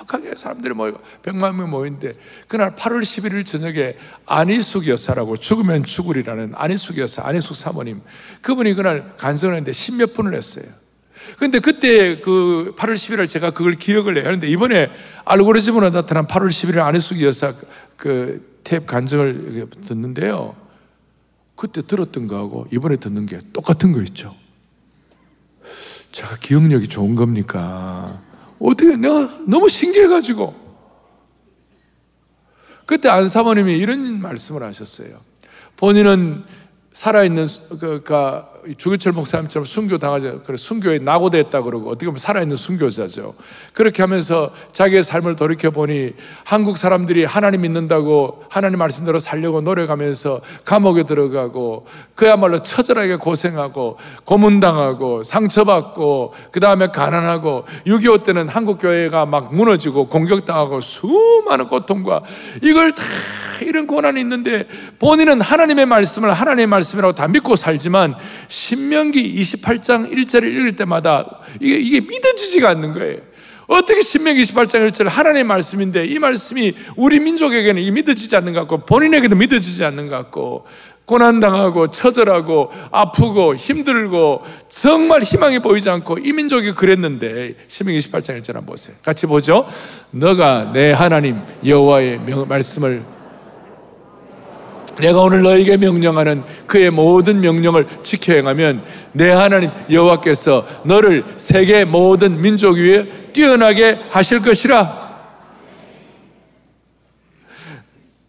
빼곡하게 0.00 0.34
사람들이 0.34 0.74
모이고 0.74 0.98
100만 1.22 1.54
명 1.54 1.70
모이는데 1.70 2.14
그날 2.48 2.74
8월 2.74 3.02
11일 3.02 3.46
저녁에 3.46 3.96
안희숙 4.26 4.88
여사라고 4.88 5.36
죽으면 5.36 5.84
죽으리라는 5.84 6.52
안희숙 6.56 6.98
여사, 6.98 7.24
안희숙 7.28 7.54
사모님 7.54 8.02
그분이 8.40 8.74
그날 8.74 9.14
간성을 9.18 9.54
했는데 9.54 9.70
십몇 9.70 10.14
분을 10.14 10.34
했어요 10.34 10.81
근데 11.38 11.58
그때 11.58 12.20
그 12.20 12.74
8월 12.76 12.94
11일 12.94 13.28
제가 13.28 13.50
그걸 13.50 13.74
기억을 13.74 14.16
해요. 14.16 14.24
그런데 14.24 14.48
이번에 14.48 14.90
알고리즘으로 15.24 15.90
나타난 15.90 16.26
8월 16.26 16.48
11일 16.48 16.78
안혜숙 16.78 17.20
여사 17.22 17.52
그 17.96 18.52
탭 18.64 18.86
간증을 18.86 19.68
듣는데요. 19.86 20.56
그때 21.54 21.82
들었던 21.82 22.26
거하고 22.26 22.66
이번에 22.72 22.96
듣는 22.96 23.26
게 23.26 23.40
똑같은 23.52 23.92
거 23.92 24.00
있죠. 24.02 24.34
제가 26.10 26.36
기억력이 26.36 26.88
좋은 26.88 27.14
겁니까? 27.14 28.20
어떻게 28.58 28.96
내가 28.96 29.28
너무 29.46 29.68
신기해가지고. 29.68 30.62
그때 32.86 33.08
안 33.08 33.28
사모님이 33.28 33.78
이런 33.78 34.20
말씀을 34.20 34.62
하셨어요. 34.62 35.16
본인은 35.76 36.44
살아있는 36.92 37.46
그, 37.80 38.02
그 38.02 38.42
주기철 38.78 39.12
목사님처럼 39.12 39.64
순교 39.64 39.98
당하지 39.98 40.40
그래 40.44 40.56
순교에 40.56 40.98
낙오됐다 40.98 41.62
그러고 41.62 41.90
어떻게 41.90 42.06
보면 42.06 42.18
살아있는 42.18 42.56
순교자죠. 42.56 43.34
그렇게 43.72 44.02
하면서 44.02 44.50
자기의 44.70 45.02
삶을 45.02 45.36
돌이켜 45.36 45.70
보니 45.70 46.12
한국 46.44 46.78
사람들이 46.78 47.24
하나님 47.24 47.62
믿는다고 47.62 48.44
하나님 48.48 48.78
말씀대로 48.78 49.18
살려고 49.18 49.60
노력하면서 49.60 50.40
감옥에 50.64 51.02
들어가고 51.02 51.86
그야말로 52.14 52.60
처절하게 52.60 53.16
고생하고 53.16 53.98
고문당하고 54.24 55.24
상처받고 55.24 56.34
그 56.52 56.60
다음에 56.60 56.88
가난하고 56.88 57.64
6.25 57.86 58.24
때는 58.24 58.48
한국 58.48 58.78
교회가 58.78 59.26
막 59.26 59.54
무너지고 59.54 60.06
공격당하고 60.06 60.80
수많은 60.80 61.66
고통과 61.66 62.22
이걸 62.62 62.92
다 62.92 63.02
이런 63.62 63.86
고난이 63.86 64.20
있는데 64.20 64.66
본인은 64.98 65.40
하나님의 65.40 65.86
말씀을 65.86 66.32
하나님의 66.32 66.66
말씀이라고 66.66 67.14
다 67.14 67.28
믿고 67.28 67.56
살지만 67.56 68.14
신명기 68.52 69.34
28장 69.34 70.12
1절을 70.12 70.44
읽을 70.44 70.76
때마다 70.76 71.40
이게, 71.58 71.78
이게 71.78 72.00
믿어지지가 72.00 72.68
않는 72.68 72.92
거예요. 72.92 73.16
어떻게 73.66 74.02
신명기 74.02 74.42
28장 74.42 74.90
1절 74.90 75.04
하나님의 75.04 75.44
말씀인데 75.44 76.04
이 76.04 76.18
말씀이 76.18 76.74
우리 76.96 77.18
민족에게는 77.18 77.80
이 77.80 77.90
믿어지지 77.90 78.36
않는 78.36 78.52
것 78.52 78.60
같고 78.60 78.84
본인에게도 78.84 79.36
믿어지지 79.36 79.84
않는 79.84 80.08
것 80.08 80.16
같고 80.16 80.66
고난당하고 81.06 81.90
처절하고 81.90 82.70
아프고 82.90 83.56
힘들고 83.56 84.42
정말 84.68 85.22
희망이 85.22 85.58
보이지 85.60 85.88
않고 85.88 86.18
이 86.18 86.32
민족이 86.34 86.72
그랬는데 86.72 87.54
신명기 87.68 88.00
28장 88.00 88.38
1절 88.38 88.48
한번 88.48 88.66
보세요. 88.66 88.94
같이 89.02 89.26
보죠. 89.26 89.66
너가 90.10 90.72
내 90.74 90.92
하나님 90.92 91.40
여호와의 91.64 92.20
말씀을 92.46 93.02
내가 94.98 95.20
오늘 95.20 95.42
너에게 95.42 95.76
명령하는 95.76 96.44
그의 96.66 96.90
모든 96.90 97.40
명령을 97.40 97.86
지켜 98.02 98.34
행하면 98.34 98.84
내 99.12 99.30
하나님 99.30 99.70
여호와께서 99.90 100.66
너를 100.84 101.24
세계 101.36 101.84
모든 101.84 102.40
민족 102.40 102.76
위에 102.76 103.06
뛰어나게 103.32 103.98
하실 104.10 104.40
것이라. 104.40 105.02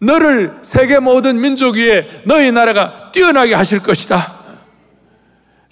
너를 0.00 0.54
세계 0.62 0.98
모든 0.98 1.40
민족 1.40 1.76
위에 1.76 2.08
너희 2.24 2.52
나라가 2.52 3.10
뛰어나게 3.12 3.54
하실 3.54 3.80
것이다. 3.80 4.44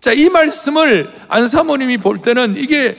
자, 0.01 0.13
이 0.13 0.29
말씀을 0.29 1.13
안사모님이 1.29 1.99
볼 1.99 2.19
때는 2.19 2.55
이게 2.57 2.99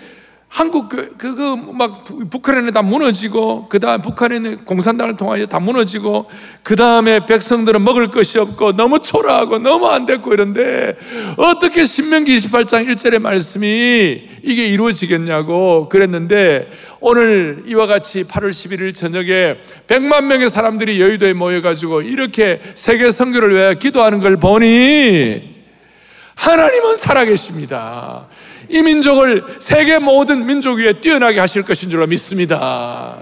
한국 0.53 0.87
그, 0.87 1.15
그, 1.17 1.33
그, 1.33 1.55
막, 1.73 2.05
북한에는 2.29 2.71
다 2.73 2.83
무너지고, 2.83 3.67
그 3.69 3.79
다음 3.79 4.03
북한에는 4.03 4.65
공산당을 4.65 5.17
통하여 5.17 5.47
다 5.47 5.59
무너지고, 5.59 6.29
그 6.61 6.75
다음에 6.75 7.25
백성들은 7.25 7.83
먹을 7.83 8.11
것이 8.11 8.37
없고, 8.37 8.73
너무 8.73 9.01
초라하고, 9.01 9.57
너무 9.57 9.87
안 9.87 10.05
됐고 10.05 10.31
이런데, 10.31 10.95
어떻게 11.37 11.85
신명기 11.85 12.37
28장 12.37 12.87
1절의 12.87 13.19
말씀이 13.19 14.27
이게 14.43 14.67
이루어지겠냐고 14.67 15.89
그랬는데, 15.89 16.69
오늘 16.99 17.63
이와 17.65 17.87
같이 17.87 18.23
8월 18.23 18.49
11일 18.49 18.93
저녁에 18.93 19.57
100만 19.87 20.25
명의 20.25 20.51
사람들이 20.51 21.01
여의도에 21.01 21.33
모여 21.33 21.61
가지고, 21.61 22.03
이렇게 22.03 22.61
세계 22.75 23.09
선교를 23.09 23.55
위해 23.55 23.75
기도하는 23.79 24.19
걸 24.19 24.37
보니, 24.37 25.51
하나님은 26.35 26.95
살아계십니다. 26.95 28.27
이 28.73 28.81
민족을 28.81 29.45
세계 29.59 29.99
모든 29.99 30.47
민족 30.47 30.79
위에 30.79 30.93
뛰어나게 30.93 31.39
하실 31.39 31.61
것인 31.61 31.91
줄로 31.91 32.07
믿습니다. 32.07 33.19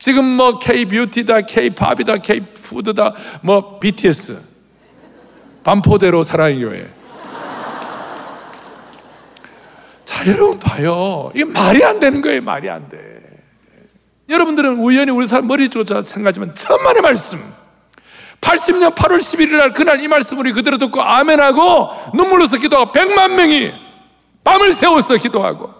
지금 0.00 0.24
뭐 0.24 0.58
K-뷰티다, 0.58 1.42
K-팝이다, 1.42 2.18
K-푸드다, 2.18 3.14
뭐 3.42 3.78
BTS. 3.78 4.36
반포대로 5.62 6.24
사랑의 6.24 6.58
교회. 6.58 6.88
자, 10.04 10.26
여러분 10.32 10.58
봐요. 10.58 11.30
이게 11.36 11.44
말이 11.44 11.84
안 11.84 12.00
되는 12.00 12.20
거예요, 12.20 12.42
말이 12.42 12.68
안 12.68 12.88
돼. 12.88 12.98
여러분들은 14.28 14.78
우연히 14.78 15.12
우리 15.12 15.28
사람 15.28 15.46
머리 15.46 15.68
조차 15.68 16.02
생각하지만 16.02 16.56
천만의 16.56 17.00
말씀. 17.00 17.38
80년 18.40 18.96
8월 18.96 19.18
11일 19.18 19.56
날 19.56 19.72
그날 19.72 20.02
이 20.02 20.08
말씀 20.08 20.36
우리 20.38 20.52
그대로 20.52 20.78
듣고 20.78 21.00
아멘하고 21.00 22.10
눈물로서 22.14 22.58
기도하고 22.58 22.90
100만 22.90 23.36
명이 23.36 23.83
밤을 24.44 24.72
새워서 24.72 25.16
기도하고 25.16 25.70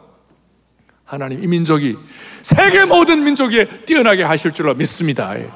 하나님 1.04 1.42
이 1.44 1.46
민족이 1.46 1.96
세계 2.42 2.84
모든 2.84 3.22
민족에 3.24 3.66
뛰어나게 3.84 4.22
하실 4.22 4.52
줄로 4.52 4.74
믿습니다. 4.74 5.38
예. 5.38 5.50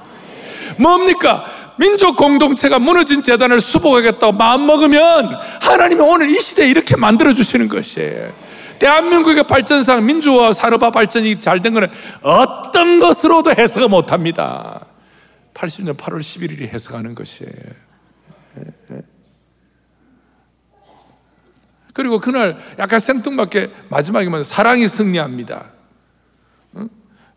뭡니까? 0.78 1.44
민족 1.78 2.16
공동체가 2.16 2.78
무너진 2.78 3.22
재단을 3.22 3.60
수복하겠다고 3.60 4.32
마음먹으면 4.32 5.38
하나님이 5.60 6.00
오늘 6.00 6.28
이 6.30 6.40
시대에 6.40 6.68
이렇게 6.68 6.96
만들어 6.96 7.32
주시는 7.32 7.68
것이에요. 7.68 8.32
대한민국의 8.78 9.44
발전상 9.46 10.04
민주화 10.04 10.52
산업화 10.52 10.90
발전이 10.90 11.40
잘 11.40 11.60
된 11.60 11.74
것은 11.74 11.88
어떤 12.22 13.00
것으로도 13.00 13.52
해석을 13.52 13.88
못합니다. 13.88 14.86
80년 15.54 15.96
8월 15.96 16.20
11일이 16.20 16.68
해석하는 16.68 17.14
것이에요. 17.14 17.87
그리고 21.98 22.20
그날 22.20 22.56
약간 22.78 23.00
생뚱맞게 23.00 23.72
마지막에만 23.88 24.44
사랑이 24.44 24.86
승리합니다. 24.86 25.72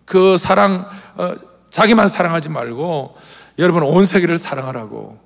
그 0.05 0.37
사랑, 0.37 0.87
어, 1.15 1.33
자기만 1.71 2.07
사랑하지 2.07 2.49
말고 2.49 3.17
여러분 3.57 3.81
온 3.81 4.05
세계를 4.05 4.37
사랑하라고. 4.37 5.19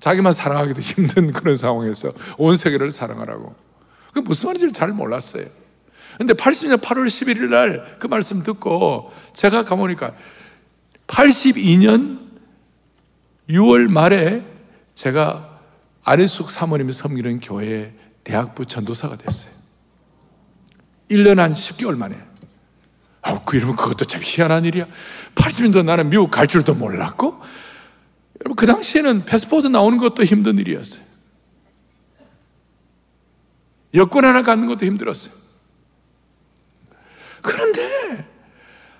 자기만 0.00 0.32
사랑하기도 0.32 0.80
힘든 0.80 1.32
그런 1.32 1.54
상황에서 1.54 2.12
온 2.38 2.56
세계를 2.56 2.90
사랑하라고. 2.90 3.54
그 4.14 4.20
무슨 4.20 4.46
말인지 4.46 4.72
잘 4.72 4.88
몰랐어요. 4.88 5.44
근데 6.16 6.32
80년 6.32 6.78
8월 6.78 7.04
11일 7.08 7.50
날 7.50 7.98
그 7.98 8.06
말씀 8.06 8.42
듣고 8.42 9.12
제가 9.34 9.64
가보니까 9.64 10.14
82년 11.08 12.20
6월 13.50 13.86
말에 13.90 14.46
제가 14.94 15.60
아래숙 16.04 16.50
사모님이 16.50 16.94
섬기는 16.94 17.40
교회에 17.40 17.92
대학부 18.28 18.66
전도사가 18.66 19.16
됐어요. 19.16 19.50
1년 21.10 21.36
한 21.36 21.54
10개월 21.54 21.96
만에. 21.96 22.14
아, 23.22 23.42
그 23.42 23.56
이러면 23.56 23.74
그것도 23.74 24.04
참 24.04 24.20
희한한 24.22 24.66
일이야. 24.66 24.86
80년도 25.34 25.82
나는 25.82 26.10
미국 26.10 26.30
갈 26.30 26.46
줄도 26.46 26.74
몰랐고, 26.74 27.40
여러분, 28.40 28.54
그 28.54 28.66
당시에는 28.66 29.24
패스포드 29.24 29.68
나오는 29.68 29.96
것도 29.96 30.24
힘든 30.24 30.58
일이었어요. 30.58 31.02
여권 33.94 34.26
하나 34.26 34.42
갖는 34.42 34.68
것도 34.68 34.84
힘들었어요. 34.84 35.32
그런데, 37.40 38.28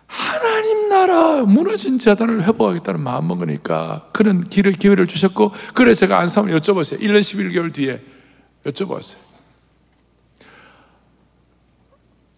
하나님 0.07 0.89
나라 0.89 1.43
무너진 1.43 1.99
재단을 1.99 2.45
회복하겠다는 2.45 3.03
마음 3.03 3.29
먹으니까 3.29 4.09
그런 4.15 4.49
기회를 4.49 5.07
주셨고, 5.07 5.53
그래서 5.75 6.01
제가 6.01 6.19
안사을 6.19 6.49
여쭤봤어요. 6.59 6.99
1년 7.03 7.21
11개월 7.21 7.75
뒤에. 7.75 8.18
여쭤봤어요. 8.65 9.17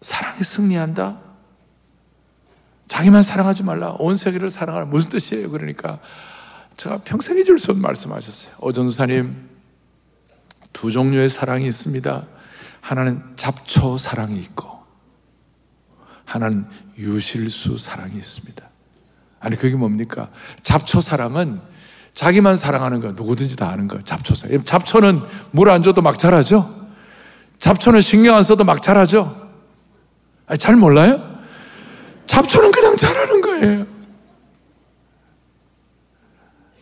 사랑이 0.01 0.43
승리한다? 0.43 1.19
자기만 2.87 3.21
사랑하지 3.21 3.63
말라. 3.63 3.95
온 3.99 4.15
세계를 4.15 4.49
사랑하라. 4.49 4.85
무슨 4.85 5.11
뜻이에요? 5.11 5.49
그러니까 5.51 5.99
제가 6.75 6.97
평생 7.03 7.37
잊을 7.37 7.59
수 7.59 7.71
없는 7.71 7.81
말씀하셨어요. 7.81 8.55
오전사님, 8.61 9.49
두 10.73 10.91
종류의 10.91 11.29
사랑이 11.29 11.65
있습니다. 11.67 12.27
하나는 12.81 13.23
잡초 13.35 13.97
사랑이 13.97 14.39
있고, 14.39 14.67
하나는 16.25 16.67
유실수 16.97 17.77
사랑이 17.77 18.17
있습니다. 18.17 18.67
아니, 19.39 19.55
그게 19.55 19.75
뭡니까? 19.75 20.31
잡초 20.63 21.01
사랑은 21.01 21.61
자기만 22.13 22.55
사랑하는 22.55 22.99
거 22.99 23.11
누구든지 23.11 23.55
다 23.55 23.69
아는 23.69 23.87
거 23.87 23.99
잡초사. 23.99 24.47
잡초는 24.65 25.21
물 25.51 25.69
안 25.69 25.81
줘도 25.83 26.01
막 26.01 26.19
자라죠. 26.19 26.81
잡초는 27.59 28.01
신경 28.01 28.35
안 28.35 28.43
써도 28.43 28.63
막 28.63 28.81
자라죠. 28.81 29.49
아니, 30.47 30.57
잘 30.59 30.75
몰라요? 30.75 31.21
잡초는 32.25 32.71
그냥 32.71 32.95
자라는 32.97 33.41
거예요. 33.41 33.85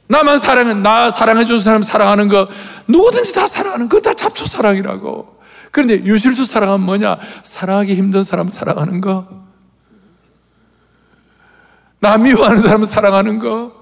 나만 0.07 0.39
사랑은 0.39 0.81
나 0.81 1.11
사랑해 1.11 1.45
준 1.45 1.59
사람 1.59 1.83
사랑하는 1.83 2.29
거 2.29 2.49
누구든지 2.87 3.33
다 3.35 3.45
사랑하는 3.47 3.87
거 3.89 4.01
다 4.01 4.13
잡초 4.15 4.47
사랑이라고. 4.47 5.37
그런데 5.71 6.03
유실수 6.03 6.45
사랑은 6.45 6.81
뭐냐? 6.81 7.19
사랑하기 7.43 7.93
힘든 7.93 8.23
사람 8.23 8.49
사랑하는 8.49 9.01
거. 9.01 9.27
나 11.99 12.17
미워하는 12.17 12.59
사람 12.61 12.85
사랑하는 12.85 13.37
거. 13.37 13.78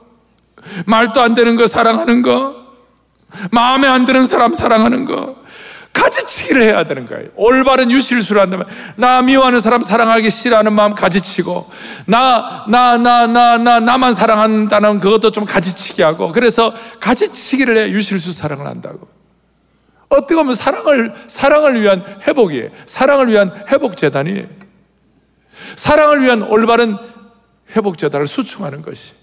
말도 0.86 1.22
안 1.22 1.36
되는 1.36 1.56
거 1.56 1.68
사랑하는 1.68 2.22
거. 2.22 2.56
마음에 3.52 3.88
안 3.88 4.06
드는 4.06 4.26
사람 4.26 4.54
사랑하는 4.54 5.06
거. 5.06 5.36
가지치기를 5.94 6.64
해야 6.64 6.84
되는 6.84 7.08
거예요. 7.08 7.30
올바른 7.36 7.90
유실수를 7.90 8.40
한다면 8.40 8.68
나 8.98 9.22
미워하는 9.24 9.60
사람 9.60 9.82
사랑하기 9.82 10.30
싫어하는 10.30 10.72
마음 10.74 10.94
가지치고 10.94 11.68
나 12.06 12.66
나 12.68 12.98
나 12.98 13.26
나 13.26 13.58
나 13.58 13.80
나만 13.80 14.14
사랑한다는 14.14 15.00
그것도 15.00 15.32
좀 15.32 15.46
가지치기 15.46 16.04
하고 16.04 16.32
그래서 16.32 16.72
가지치기를 17.00 17.78
해 17.78 17.90
유실수 17.92 18.32
사랑을 18.32 18.68
한다고. 18.68 19.08
어떻게 20.10 20.36
보면 20.36 20.54
사랑을 20.54 21.14
사랑을 21.26 21.82
위한 21.82 22.06
회복이에요. 22.28 22.70
사랑을 22.86 23.30
위한 23.30 23.52
회복 23.70 23.98
재단이에요. 23.98 24.46
사랑을 25.76 26.24
위한 26.24 26.44
올바른 26.44 26.96
회복 27.76 27.98
재단을 27.98 28.28
수충하는 28.28 28.84
것이. 28.84 29.14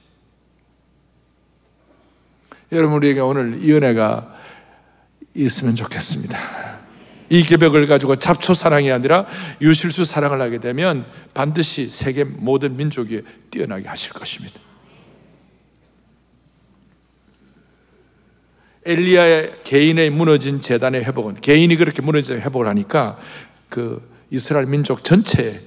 여러분 2.73 2.97
우리에게 2.97 3.21
오늘 3.21 3.63
이 3.63 3.73
은혜가 3.73 4.35
있으면 5.35 5.75
좋겠습니다. 5.75 6.39
이 7.31 7.43
계백을 7.43 7.87
가지고 7.87 8.17
잡초 8.17 8.55
사랑이 8.55 8.93
아니라 8.93 9.27
유실수 9.61 10.05
사랑을 10.05 10.41
하게 10.41 10.59
되면 10.59 11.07
반드시 11.33 11.91
세계 11.91 12.25
모든 12.25 12.77
민족이 12.77 13.23
뛰어나게 13.51 13.89
하실 13.89 14.13
것입니다. 14.13 14.61
엘리야의 18.87 19.63
개인의 19.65 20.11
무너진 20.11 20.61
재단의 20.61 21.05
회복은 21.05 21.41
개인이 21.41 21.75
그렇게 21.77 22.03
무너진 22.03 22.39
회복을 22.39 22.69
하니까 22.69 23.19
그 23.71 24.07
이스라엘 24.31 24.67
민족 24.67 25.05
전체의 25.05 25.61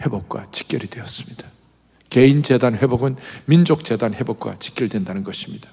회복과 0.00 0.48
직결이 0.52 0.86
되었습니다. 0.86 1.48
개인 2.10 2.44
재단 2.44 2.76
회복은 2.76 3.16
민족 3.46 3.82
재단 3.84 4.14
회복과 4.14 4.58
직결된다는 4.60 5.24
것입니다. 5.24 5.68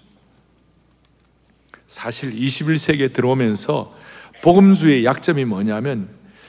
사실 1.91 2.33
21세기에 2.33 3.11
들어오면서 3.11 3.93
복음주의 4.41 5.03
약점이 5.03 5.43
뭐냐면 5.43 6.07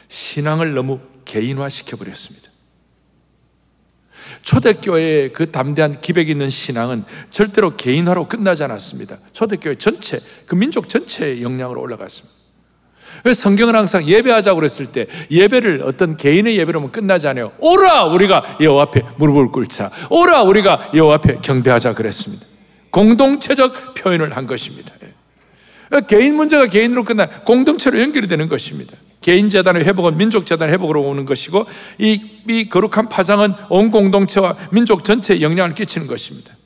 신앙을 0.08 0.72
너무 0.72 1.00
개인화 1.24 1.68
시켜 1.68 1.96
버렸습니다. 1.96 2.48
초대교회의 4.42 5.32
그 5.32 5.50
담대한 5.50 6.00
기백 6.00 6.28
있는 6.28 6.48
신앙은 6.48 7.04
절대로 7.30 7.76
개인화로 7.76 8.28
끝나지 8.28 8.62
않았습니다. 8.62 9.18
초대교회 9.32 9.74
전체, 9.78 10.20
그 10.46 10.54
민족 10.54 10.88
전체의 10.88 11.42
영향으로 11.42 11.80
올라갔습니다. 11.80 12.40
그래서 13.24 13.42
성경은 13.42 13.74
항상 13.74 14.06
예배하자고 14.06 14.60
그랬을 14.60 14.92
때 14.92 15.06
예배를 15.28 15.82
어떤 15.82 16.16
개인의 16.16 16.56
예배로만 16.56 16.92
끝나지 16.92 17.26
않아요. 17.26 17.52
오라 17.58 18.04
우리가 18.04 18.58
여호와 18.60 18.84
앞에 18.84 19.02
무릎을 19.18 19.48
꿇자. 19.48 19.90
오라 20.08 20.44
우리가 20.44 20.92
여호와 20.94 21.16
앞에 21.16 21.36
경배하자 21.42 21.94
그랬습니다. 21.94 22.46
공동체적 22.90 23.94
표현을 23.94 24.36
한 24.36 24.46
것입니다. 24.46 24.94
개인 26.00 26.34
문제가 26.36 26.66
개인으로 26.66 27.04
끝나 27.04 27.26
공동체로 27.26 28.00
연결이 28.00 28.26
되는 28.26 28.48
것입니다. 28.48 28.96
개인 29.20 29.48
재단의 29.48 29.84
회복은 29.84 30.16
민족 30.16 30.46
재단의 30.46 30.72
회복으로 30.74 31.02
오는 31.02 31.24
것이고 31.24 31.66
이, 31.98 32.20
이 32.48 32.68
거룩한 32.68 33.08
파장은 33.08 33.54
온 33.68 33.90
공동체와 33.90 34.56
민족 34.72 35.04
전체에 35.04 35.40
영향을 35.40 35.74
끼치는 35.74 36.06
것입니다. 36.06 36.56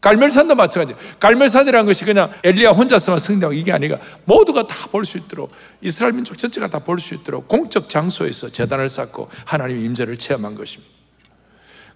갈멜산도 0.00 0.54
마찬가지. 0.54 0.94
갈멜산이라는 1.18 1.84
것이 1.84 2.04
그냥 2.04 2.30
엘리야 2.44 2.70
혼자서만 2.70 3.18
승리하고 3.18 3.52
이게 3.52 3.72
아니라 3.72 3.98
모두가 4.24 4.66
다 4.66 4.88
볼 4.92 5.04
수 5.04 5.18
있도록 5.18 5.50
이스라엘 5.80 6.12
민족 6.14 6.38
전체가 6.38 6.68
다 6.68 6.78
볼 6.78 7.00
수 7.00 7.14
있도록 7.14 7.48
공적 7.48 7.88
장소에서 7.88 8.48
재단을 8.48 8.88
쌓고 8.88 9.28
하나님의 9.44 9.84
임재를 9.84 10.16
체험한 10.16 10.54
것입니다. 10.54 10.97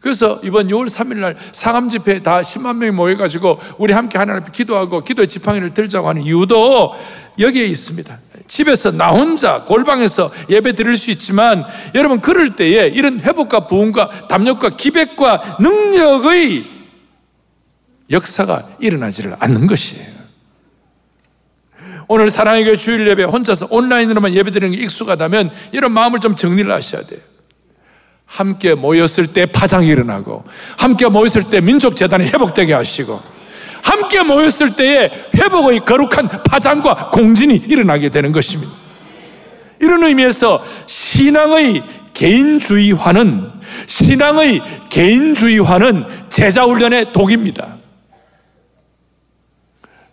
그래서 0.03 0.41
이번 0.43 0.67
6월 0.67 0.87
3일 0.89 1.19
날 1.19 1.37
상암 1.53 1.89
집회 1.89 2.23
다 2.23 2.43
10만 2.43 2.77
명이 2.77 2.91
모여 2.91 3.17
가지고 3.17 3.59
우리 3.79 3.93
함께 3.93 4.19
하나님 4.19 4.43
앞에 4.43 4.51
기도하고 4.51 5.01
기도의 5.01 5.29
지팡이를 5.29 5.75
들자고 5.75 6.09
하는 6.09 6.23
이유도 6.23 6.93
여기에 7.39 7.65
있습니다. 7.67 8.19
집에서 8.49 8.91
나 8.91 9.11
혼자 9.11 9.63
골방에서 9.63 10.33
예배 10.51 10.75
드릴 10.75 10.97
수 10.97 11.13
있지만 11.13 11.65
여러분 11.95 12.21
그럴 12.21 12.57
때에 12.57 12.89
이런 12.89 13.21
회복과 13.21 13.69
부흥과 13.69 14.27
담력과 14.29 14.71
기백과 14.71 15.59
능력의 15.61 16.67
역사가 18.11 18.71
일어나지를 18.81 19.37
않는 19.39 19.69
것이에요. 19.69 20.13
오늘 22.09 22.29
사랑의 22.29 22.65
교회 22.65 22.77
주일 22.77 23.07
예배 23.07 23.23
혼자서 23.23 23.69
온라인으로만 23.71 24.35
예배 24.35 24.51
드리는 24.51 24.77
게 24.77 24.83
익숙하다면 24.83 25.53
이런 25.71 25.93
마음을 25.93 26.19
좀 26.19 26.35
정리를 26.35 26.71
하셔야 26.71 27.03
돼요. 27.03 27.21
함께 28.33 28.73
모였을 28.75 29.27
때 29.27 29.45
파장이 29.45 29.87
일어나고 29.89 30.43
함께 30.79 31.07
모였을 31.07 31.45
때 31.45 31.61
민족 31.61 31.97
재단이 31.97 32.25
회복되게 32.25 32.73
하시고 32.73 33.21
함께 33.83 34.23
모였을 34.23 34.75
때에 34.75 35.11
회복의 35.37 35.81
거룩한 35.81 36.29
파장과 36.43 37.11
공진이 37.11 37.57
일어나게 37.57 38.09
되는 38.09 38.33
것입니다. 38.33 38.73
이런 39.81 40.03
의미에서 40.05 40.65
신앙의 40.87 41.83
개인주의화는 42.15 43.51
신앙의 43.87 44.63
개인주의화는 44.89 46.07
제자 46.31 46.65
훈련의 46.65 47.13
독입니다. 47.13 47.77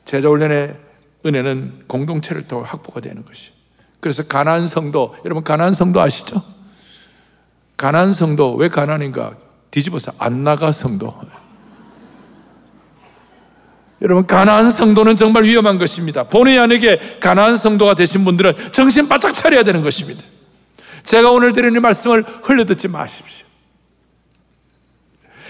제자 0.03 0.27
훈련의 0.27 0.75
은혜는 1.25 1.83
공동체를 1.87 2.47
더 2.47 2.63
확보가 2.63 2.99
되는 2.99 3.23
것이. 3.23 3.51
그래서 4.01 4.23
가난 4.23 4.67
성도 4.67 5.15
여러분 5.23 5.43
가난 5.43 5.71
성도 5.71 6.01
아시죠? 6.01 6.58
가난 7.79 8.11
성도 8.11 8.55
왜 8.55 8.67
가난인가? 8.67 9.35
뒤집어서 9.71 10.11
안 10.19 10.43
나가 10.43 10.69
성도. 10.73 11.15
여러분 14.01 14.27
가나안 14.27 14.69
성도는 14.69 15.15
정말 15.15 15.45
위험한 15.45 15.77
것입니다. 15.77 16.23
본의 16.23 16.59
아니게 16.59 16.99
가나안 17.21 17.55
성도가 17.55 17.93
되신 17.93 18.25
분들은 18.25 18.53
정신 18.73 19.07
바짝 19.07 19.33
차려야 19.33 19.63
되는 19.63 19.81
것입니다. 19.81 20.21
제가 21.03 21.31
오늘 21.31 21.53
드리는 21.53 21.81
말씀을 21.81 22.25
흘려듣지 22.43 22.89
마십시오. 22.89 23.47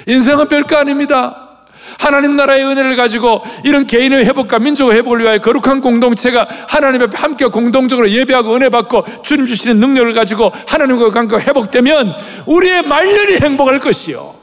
인생은 0.06 0.50
별거 0.50 0.78
아닙니다. 0.78 1.49
하나님 1.98 2.36
나라의 2.36 2.66
은혜를 2.66 2.96
가지고 2.96 3.42
이런 3.64 3.88
개인의 3.88 4.26
회복과 4.26 4.60
민족의 4.60 4.98
회복을 4.98 5.22
위하여 5.22 5.40
거룩한 5.40 5.82
공동체가 5.82 6.48
하나님 6.68 7.02
앞에 7.02 7.18
함께 7.18 7.46
공동적으로 7.48 8.10
예배하고 8.10 8.56
은혜 8.56 8.70
받고 8.70 9.04
주님 9.24 9.48
주시는 9.48 9.80
능력을 9.80 10.14
가지고 10.14 10.52
하나님과 10.68 11.10
관계가 11.12 11.42
회복되면 11.42 12.14
우리의 12.46 12.84
말년이 12.84 13.38
행복할 13.38 13.80
것이요. 13.80 14.36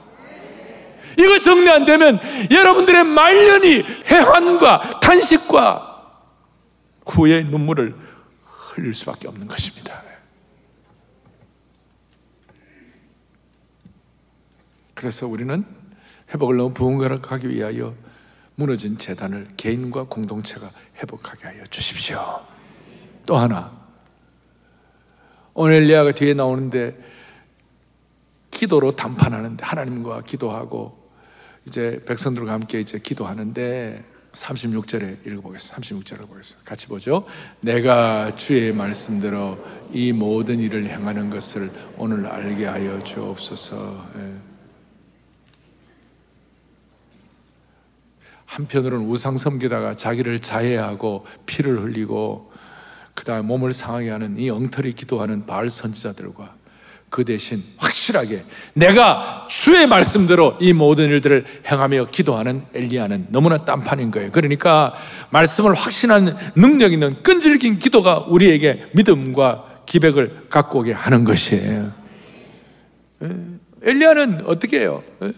이거 1.18 1.38
정리 1.38 1.70
안 1.70 1.84
되면 1.84 2.18
여러분들의 2.50 3.04
말년이 3.04 3.84
해환과 4.10 5.00
탄식과 5.00 6.02
후의 7.06 7.44
눈물을 7.44 7.94
흘릴 8.44 8.92
수밖에 8.92 9.28
없는 9.28 9.46
것입니다. 9.46 10.02
그래서 14.94 15.26
우리는 15.26 15.64
회복을 16.32 16.56
너무 16.56 16.74
부흥하기 16.74 17.48
위하여 17.48 17.94
무너진 18.54 18.98
재단을 18.98 19.48
개인과 19.56 20.04
공동체가 20.04 20.70
회복하게 20.96 21.46
하여 21.46 21.64
주십시오. 21.66 22.44
또 23.26 23.36
하나 23.36 23.72
오넬리아가 25.54 26.12
뒤에 26.12 26.34
나오는데 26.34 26.96
기도로 28.50 28.92
담판하는데 28.92 29.64
하나님과 29.64 30.22
기도하고 30.22 31.10
이제 31.66 32.02
백성들과 32.06 32.52
함께 32.52 32.80
이제 32.80 32.98
기도하는데 32.98 34.04
36절에 34.32 35.26
읽어보겠습니다. 35.26 35.80
36절을 35.80 36.28
보겠습니다. 36.28 36.64
같이 36.64 36.86
보죠. 36.86 37.26
내가 37.60 38.34
주의 38.36 38.72
말씀대로 38.72 39.58
이 39.92 40.12
모든 40.12 40.60
일을 40.60 40.88
행하는 40.88 41.30
것을 41.30 41.70
오늘 41.96 42.26
알게 42.26 42.66
하여 42.66 43.02
주옵소서. 43.02 44.06
예. 44.18 44.45
한편으로는 48.56 49.06
우상 49.06 49.36
섬기다가 49.36 49.94
자기를 49.94 50.38
자해하고 50.38 51.26
피를 51.44 51.82
흘리고 51.82 52.50
그다음 53.14 53.46
몸을 53.46 53.72
상하게 53.72 54.10
하는 54.10 54.38
이 54.38 54.48
엉터리 54.48 54.94
기도하는 54.94 55.44
바알 55.44 55.68
선지자들과 55.68 56.54
그 57.10 57.24
대신 57.24 57.62
확실하게 57.76 58.44
내가 58.72 59.46
주의 59.48 59.86
말씀대로 59.86 60.56
이 60.60 60.72
모든 60.72 61.08
일들을 61.10 61.44
행하며 61.70 62.06
기도하는 62.10 62.62
엘리야는 62.74 63.26
너무나 63.28 63.64
딴판인 63.64 64.10
거예요. 64.10 64.32
그러니까 64.32 64.94
말씀을 65.30 65.74
확신하는 65.74 66.34
능력 66.54 66.92
있는 66.92 67.22
끈질긴 67.22 67.78
기도가 67.78 68.20
우리에게 68.20 68.86
믿음과 68.94 69.82
기백을 69.84 70.46
갖고 70.48 70.80
오게 70.80 70.92
하는 70.92 71.24
것이에요. 71.24 71.92
예. 73.22 73.28
엘리야는 73.82 74.44
어떻게 74.46 74.80
해요? 74.80 75.04
예. 75.22 75.32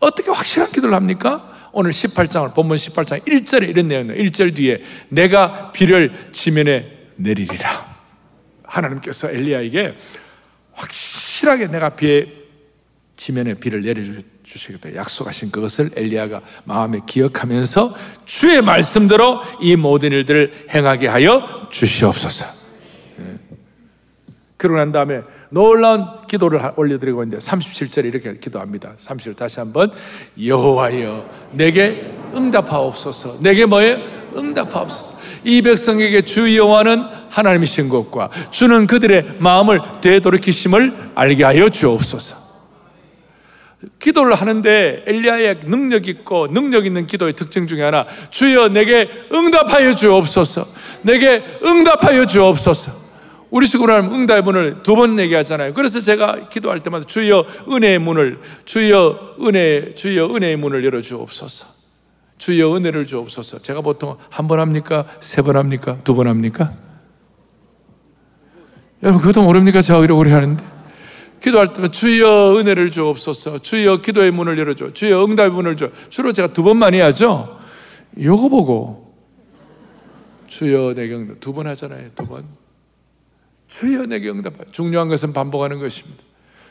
어떻게 0.00 0.30
확실한 0.30 0.72
기도를 0.72 0.94
합니까? 0.94 1.53
오늘 1.74 1.90
18장을 1.90 2.54
본문 2.54 2.76
18장 2.76 3.24
1절에 3.26 3.68
이런 3.68 3.88
내용이에요. 3.88 4.22
1절 4.22 4.54
뒤에 4.54 4.80
내가 5.08 5.72
비를 5.72 6.12
지면에 6.32 7.08
내리리라. 7.16 7.94
하나님께서 8.62 9.30
엘리야에게 9.30 9.96
확실하게 10.72 11.68
내가 11.68 11.90
비에 11.90 12.26
지면에 13.16 13.54
비를 13.54 13.82
내려주시겠다 13.82 14.96
약속하신 14.96 15.50
그것을 15.50 15.90
엘리야가 15.96 16.40
마음에 16.64 17.00
기억하면서 17.06 17.94
주의 18.24 18.60
말씀대로 18.60 19.40
이 19.60 19.76
모든 19.76 20.12
일들을 20.12 20.68
행하게 20.70 21.08
하여 21.08 21.68
주시옵소서. 21.70 22.63
예. 24.54 24.64
그러고 24.64 24.78
난 24.78 24.92
다음에 24.92 25.22
놀라운 25.50 26.06
기도를 26.28 26.72
올려드리고 26.76 27.22
있는데 27.24 27.44
37절에 27.44 28.06
이렇게 28.06 28.38
기도합니다. 28.38 28.92
37절 28.96 29.36
다시 29.36 29.60
한번 29.60 29.92
여호와여 30.42 31.28
내게 31.52 32.12
응답하옵소서. 32.34 33.42
내게 33.42 33.66
뭐예요? 33.66 33.98
응답하옵소서. 34.36 35.22
이 35.44 35.60
백성에게 35.60 36.22
주 36.22 36.56
여호와는 36.56 37.02
하나님이신 37.28 37.88
것과 37.88 38.30
주는 38.50 38.86
그들의 38.86 39.36
마음을 39.38 39.80
되돌이키심을 40.00 41.10
알게 41.14 41.44
하여 41.44 41.68
주옵소서. 41.68 42.44
기도를 43.98 44.34
하는데 44.34 45.04
엘리야의 45.06 45.60
능력 45.66 46.08
있고 46.08 46.48
능력 46.48 46.86
있는 46.86 47.06
기도의 47.06 47.34
특징 47.34 47.66
중에 47.66 47.82
하나 47.82 48.06
주여 48.30 48.68
내게 48.68 49.10
응답하여 49.30 49.94
주옵소서. 49.94 50.66
내게 51.02 51.42
응답하여 51.62 52.24
주옵소서. 52.24 53.03
우리 53.54 53.66
식으로 53.66 53.92
하면 53.92 54.12
응답의 54.12 54.42
문을 54.42 54.82
두 54.82 54.96
번 54.96 55.16
얘기하잖아요. 55.18 55.74
그래서 55.74 56.00
제가 56.00 56.48
기도할 56.48 56.82
때마다 56.82 57.06
주여 57.06 57.44
은혜의 57.70 58.00
문을, 58.00 58.40
주여 58.64 59.36
은혜, 59.42 59.94
주여 59.94 60.34
은혜의 60.34 60.56
문을 60.56 60.84
열어주옵소서. 60.84 61.66
주여 62.38 62.74
은혜를 62.74 63.06
주옵소서. 63.06 63.58
제가 63.62 63.80
보통 63.80 64.16
한 64.28 64.48
번 64.48 64.58
합니까? 64.58 65.06
세 65.20 65.42
번 65.42 65.56
합니까? 65.56 65.98
두 66.02 66.14
번 66.16 66.26
합니까? 66.26 66.72
여러분, 69.04 69.20
그것도 69.20 69.42
모릅니까? 69.44 69.82
제가 69.82 70.00
이러고 70.02 70.24
하는데. 70.28 70.64
기도할 71.40 71.74
때마다 71.74 71.92
주여 71.92 72.56
은혜를 72.58 72.90
주옵소서. 72.90 73.58
주여 73.58 73.98
기도의 74.00 74.32
문을 74.32 74.58
열어줘. 74.58 74.94
주여 74.94 75.24
응답의 75.26 75.50
문을 75.52 75.76
줘. 75.76 75.90
주로 76.08 76.32
제가 76.32 76.52
두 76.52 76.64
번만 76.64 76.94
해야죠. 76.94 77.56
요거 78.20 78.48
보고. 78.48 79.14
주여 80.48 80.90
응답. 80.96 81.38
두번 81.40 81.68
하잖아요. 81.68 82.08
두 82.16 82.24
번. 82.26 82.63
주여 83.68 84.06
내게 84.06 84.28
응답하여 84.30 84.70
중요한 84.70 85.08
것은 85.08 85.32
반복하는 85.32 85.78
것입니다. 85.78 86.22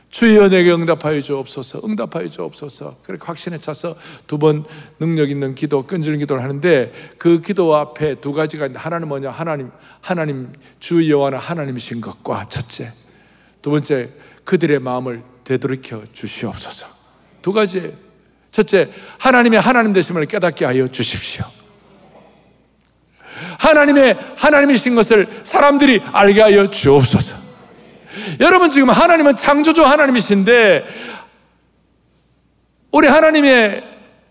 주여 0.10 0.50
내게 0.50 0.72
응답하여 0.72 1.22
주옵소서 1.22 1.82
응답하여 1.84 2.30
주옵소서. 2.30 2.98
그렇게 3.04 3.26
확신에 3.26 3.58
차서 3.58 3.96
두 4.28 4.38
번 4.38 4.64
능력 5.00 5.32
있는 5.32 5.56
기도 5.56 5.88
끈질긴 5.88 6.20
기도를 6.20 6.44
하는데 6.44 6.92
그 7.18 7.42
기도 7.42 7.76
앞에 7.76 8.16
두 8.22 8.32
가지가 8.32 8.66
있는데 8.68 8.80
하나는 8.80 9.08
뭐냐? 9.08 9.32
하나님 9.32 9.72
하나님 10.02 10.54
주 10.80 11.10
여호와는 11.10 11.40
하나님이신 11.40 12.00
것과 12.02 12.46
첫째 12.48 12.92
두 13.62 13.72
번째 13.72 14.10
그들의 14.44 14.80
마음을 14.80 15.24
되돌이켜 15.44 16.04
주시옵소서. 16.14 16.86
두 17.42 17.52
가지. 17.52 17.94
첫째 18.52 18.88
하나님의 19.18 19.60
하나님 19.60 19.94
되심을 19.94 20.28
깨닫게 20.28 20.64
하여 20.64 20.88
주십시오 20.88 21.44
하나님의 23.60 24.18
하나님이신 24.38 24.96
것을 24.96 25.28
사람들이 25.44 26.02
알게 26.12 26.42
하여 26.42 26.70
주옵소서. 26.70 27.38
여러분 28.40 28.70
지금 28.70 28.90
하나님은 28.90 29.36
창조주 29.36 29.84
하나님이신데 29.84 30.86
우리 32.92 33.08
하나님의 33.08 33.84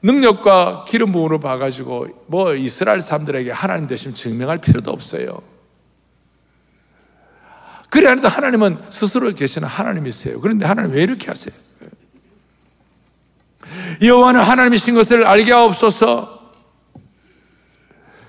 능력과 0.03 0.85
기름 0.87 1.13
부음으로 1.13 1.41
봐가지고 1.41 2.09
뭐 2.27 2.55
이스라엘 2.55 3.01
사람들에게 3.01 3.51
하나님 3.51 3.87
되심 3.87 4.15
증명할 4.15 4.59
필요도 4.59 4.91
없어요. 4.91 5.43
그래 7.89 8.09
안해도 8.09 8.29
하나님은 8.29 8.79
스스로 8.91 9.33
계시는 9.35 9.69
하나님이세요. 9.69 10.41
그런데 10.41 10.65
하나님 10.65 10.93
왜 10.93 11.03
이렇게 11.03 11.27
하세요? 11.29 11.55
여호와는 14.01 14.41
하나님이신 14.43 14.95
것을 14.95 15.27
알게 15.27 15.53
하옵소서. 15.53 16.42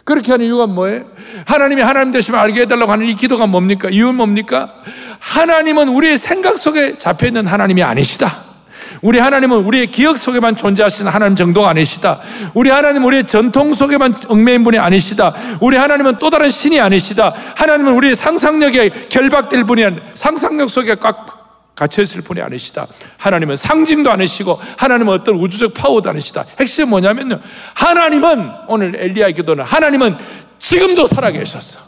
그렇게 0.04 0.32
하는 0.32 0.46
이유가 0.46 0.68
뭐예요? 0.68 1.06
하나님이 1.46 1.82
하나님 1.82 2.12
되시면 2.12 2.40
알게 2.40 2.62
해달라고 2.62 2.92
하는 2.92 3.08
이 3.08 3.16
기도가 3.16 3.48
뭡니까? 3.48 3.90
이유는 3.90 4.16
뭡니까? 4.16 4.74
하나님은 5.20 5.88
우리의 5.90 6.18
생각 6.18 6.58
속에 6.58 6.98
잡혀있는 6.98 7.48
하나님이 7.48 7.84
아니시다. 7.84 8.54
우리 9.02 9.20
하나님은 9.20 9.66
우리의 9.66 9.88
기억 9.88 10.18
속에만 10.18 10.56
존재하시는 10.56 11.12
하나님 11.12 11.36
정도가 11.36 11.70
아니시다. 11.70 12.20
우리 12.54 12.70
하나님은 12.70 13.06
우리의 13.08 13.28
전통 13.28 13.74
속에만 13.74 14.16
얽매인 14.28 14.64
분이 14.64 14.78
아니시다. 14.78 15.34
우리 15.62 15.78
하나님은 15.78 16.20
또 16.20 16.30
다른 16.30 16.50
신이 16.50 16.80
아니시다. 16.80 17.34
하나님은 17.56 17.94
우리의 17.94 18.16
상상력에 18.16 18.90
결박될 19.10 19.66
분이 19.66 19.84
아니 19.84 19.98
상상력 20.14 20.70
속에 20.70 20.96
꽉 20.96 21.43
갇혀있을 21.76 22.22
분이 22.22 22.42
아니시다. 22.42 22.88
하나님은 23.18 23.56
상징도 23.56 24.12
아니시고 24.12 24.60
하나님은 24.78 25.14
어떤 25.14 25.36
우주적 25.36 25.74
파워도 25.74 26.10
아니시다. 26.10 26.46
핵심은 26.60 26.90
뭐냐면요. 26.90 27.40
하나님은 27.74 28.52
오늘 28.68 28.96
엘리야의 28.96 29.34
기도는 29.34 29.64
하나님은 29.64 30.18
지금도 30.60 31.08
살아계셨어. 31.08 31.80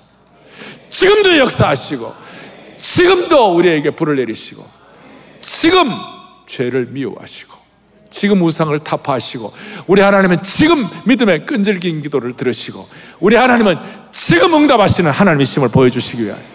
지금도 0.89 1.37
역사하시고 1.37 2.13
지금도 2.79 3.55
우리에게 3.55 3.91
불을 3.91 4.15
내리시고 4.15 4.65
지금 5.41 5.91
죄를 6.47 6.87
미워하시고 6.91 7.55
지금 8.09 8.41
우상을 8.41 8.77
타파하시고 8.79 9.53
우리 9.87 10.01
하나님은 10.01 10.41
지금 10.41 10.87
믿음의 11.05 11.45
끈질긴 11.45 12.01
기도를 12.01 12.33
들으시고 12.33 12.87
우리 13.19 13.35
하나님은 13.35 13.77
지금 14.11 14.53
응답하시는 14.53 15.11
하나님이심을 15.11 15.69
보여주시기 15.69 16.25
위하여 16.25 16.54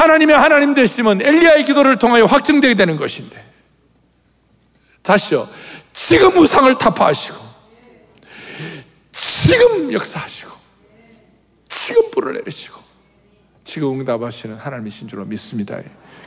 하나님의 0.00 0.36
하나님 0.36 0.72
되심은 0.74 1.20
엘리야의 1.20 1.64
기도를 1.64 1.98
통하여 1.98 2.24
확증되게 2.24 2.74
되는 2.74 2.96
것인데. 2.96 3.44
다시요. 5.02 5.48
지금 5.92 6.36
우상을 6.38 6.76
타파하시고 6.78 7.36
지금 9.12 9.92
역사하시고 9.92 10.50
지금 11.68 12.10
불을 12.10 12.34
내리시고 12.34 12.80
지금 13.64 14.00
응답하시는 14.00 14.56
하나님이신 14.56 15.08
줄로 15.08 15.24
믿습니다. 15.24 15.78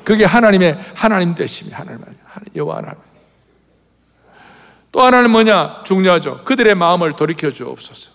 그게 0.04 0.26
하나님의 0.26 0.80
하나님 0.94 1.34
되심이 1.34 1.72
하나님 1.72 2.04
여호와 2.56 2.78
하나님. 2.78 3.00
또 4.92 5.02
하나는 5.02 5.32
뭐냐? 5.32 5.84
중요하죠. 5.86 6.44
그들의 6.44 6.76
마음을 6.76 7.14
돌이켜 7.14 7.50
주옵소서 7.50 8.12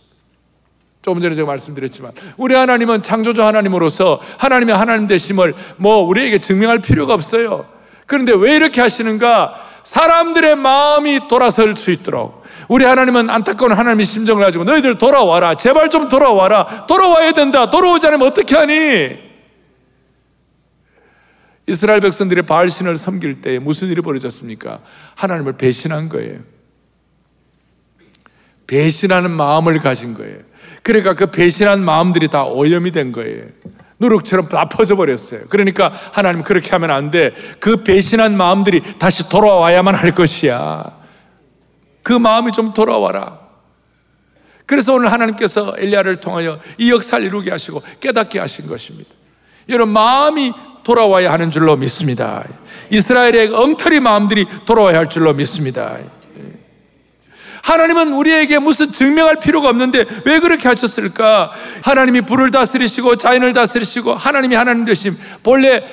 조금 1.02 1.22
전에 1.22 1.34
제가 1.34 1.46
말씀드렸지만 1.46 2.12
우리 2.36 2.54
하나님은 2.54 3.02
창조주 3.02 3.42
하나님으로서 3.42 4.20
하나님의 4.38 4.76
하나님 4.76 5.06
되심을 5.06 5.54
뭐 5.76 6.02
우리에게 6.02 6.38
증명할 6.38 6.80
필요가 6.80 7.14
없어요. 7.14 7.66
그런데 8.06 8.32
왜 8.32 8.56
이렇게 8.56 8.80
하시는가? 8.80 9.66
사람들의 9.84 10.56
마음이 10.56 11.28
돌아설 11.28 11.74
수 11.76 11.90
있도록 11.90 12.42
우리 12.68 12.84
하나님은 12.84 13.30
안타까운 13.30 13.72
하나님의 13.72 14.04
심정을 14.04 14.44
가지고 14.44 14.64
너희들 14.64 14.98
돌아와라. 14.98 15.54
제발 15.54 15.88
좀 15.88 16.08
돌아와라. 16.08 16.86
돌아와야 16.86 17.32
된다. 17.32 17.70
돌아오지 17.70 18.06
않으면 18.06 18.26
어떻게 18.26 18.54
하니? 18.54 19.28
이스라엘 21.66 22.00
백성들이 22.00 22.42
바알신을 22.42 22.96
섬길 22.96 23.40
때 23.42 23.58
무슨 23.58 23.88
일이 23.88 24.00
벌어졌습니까? 24.00 24.80
하나님을 25.14 25.52
배신한 25.52 26.08
거예요. 26.08 26.40
배신하는 28.66 29.30
마음을 29.30 29.78
가진 29.80 30.14
거예요. 30.14 30.47
그러니까 30.82 31.14
그 31.14 31.30
배신한 31.30 31.84
마음들이 31.84 32.28
다 32.28 32.44
오염이 32.44 32.90
된 32.90 33.12
거예요. 33.12 33.44
누룩처럼 34.00 34.48
다 34.48 34.68
퍼져버렸어요. 34.68 35.42
그러니까 35.48 35.92
하나님 36.12 36.42
그렇게 36.42 36.70
하면 36.70 36.90
안 36.90 37.10
돼. 37.10 37.32
그 37.58 37.82
배신한 37.82 38.36
마음들이 38.36 38.80
다시 38.98 39.28
돌아와야만 39.28 39.94
할 39.94 40.14
것이야. 40.14 40.84
그 42.02 42.12
마음이 42.12 42.52
좀 42.52 42.72
돌아와라. 42.72 43.40
그래서 44.66 44.94
오늘 44.94 45.10
하나님께서 45.10 45.74
엘리야를 45.78 46.16
통하여 46.16 46.60
이 46.76 46.90
역사를 46.92 47.24
이루게 47.24 47.50
하시고 47.50 47.82
깨닫게 48.00 48.38
하신 48.38 48.66
것입니다. 48.66 49.10
여러분 49.68 49.92
마음이 49.94 50.52
돌아와야 50.84 51.32
하는 51.32 51.50
줄로 51.50 51.76
믿습니다. 51.76 52.44
이스라엘의 52.90 53.54
엉터리 53.54 54.00
마음들이 54.00 54.46
돌아와야 54.64 54.98
할 54.98 55.10
줄로 55.10 55.34
믿습니다. 55.34 55.98
하나님은 57.68 58.14
우리에게 58.14 58.58
무슨 58.58 58.92
증명할 58.92 59.40
필요가 59.40 59.68
없는데 59.68 60.06
왜 60.24 60.40
그렇게 60.40 60.68
하셨을까? 60.68 61.52
하나님이 61.82 62.22
불을 62.22 62.50
다스리시고 62.50 63.16
자연을 63.16 63.52
다스리시고 63.52 64.14
하나님이 64.14 64.54
하나님 64.54 64.86
되심. 64.86 65.14
본래 65.42 65.84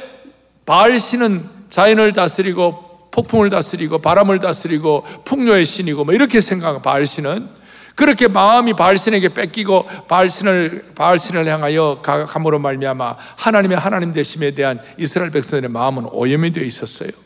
바알 0.65 0.97
신은 1.01 1.49
자연을 1.69 2.13
다스리고 2.13 3.09
폭풍을 3.11 3.49
다스리고 3.49 3.97
바람을 3.97 4.39
다스리고 4.39 5.03
풍요의 5.25 5.65
신이고 5.65 6.05
뭐 6.05 6.13
이렇게 6.13 6.39
생각한 6.39 6.81
바알 6.81 7.05
신은 7.05 7.49
그렇게 7.95 8.29
마음이 8.29 8.73
바알 8.73 8.97
신에게 8.97 9.29
뺏기고 9.29 9.85
바알 10.07 10.29
신을 10.29 10.91
바알 10.95 11.19
신을 11.19 11.45
향하여 11.45 11.99
감으로 12.01 12.59
말미암아 12.59 13.15
하나님의 13.35 13.77
하나님 13.77 14.13
되심에 14.13 14.51
대한 14.51 14.79
이스라엘 14.97 15.29
백성들의 15.31 15.69
마음은 15.71 16.05
오염이 16.11 16.53
되어 16.53 16.63
있었어요. 16.63 17.24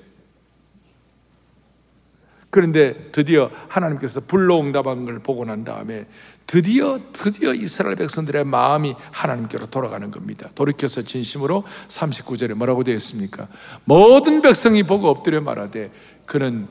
그런데 2.50 3.10
드디어 3.12 3.52
하나님께서 3.68 4.22
불로 4.22 4.60
응답한 4.60 5.06
걸 5.06 5.20
보고 5.20 5.46
난 5.46 5.64
다음에 5.64 6.08
드디어 6.48 7.00
드디어 7.14 7.54
이스라엘 7.54 7.96
백성들의 7.96 8.44
마음이 8.44 8.96
하나님께로 9.12 9.68
돌아가는 9.68 10.10
겁니다. 10.10 10.50
돌이켜서 10.56 11.04
진심으로 11.04 11.64
39절에 11.88 12.56
뭐라고 12.56 12.84
되어 12.84 12.96
있습니까? 12.96 13.48
모든 13.86 14.42
백성이 14.42 14.82
보고 14.82 15.10
엎드려 15.10 15.42
말하되 15.42 15.92
그는 16.26 16.68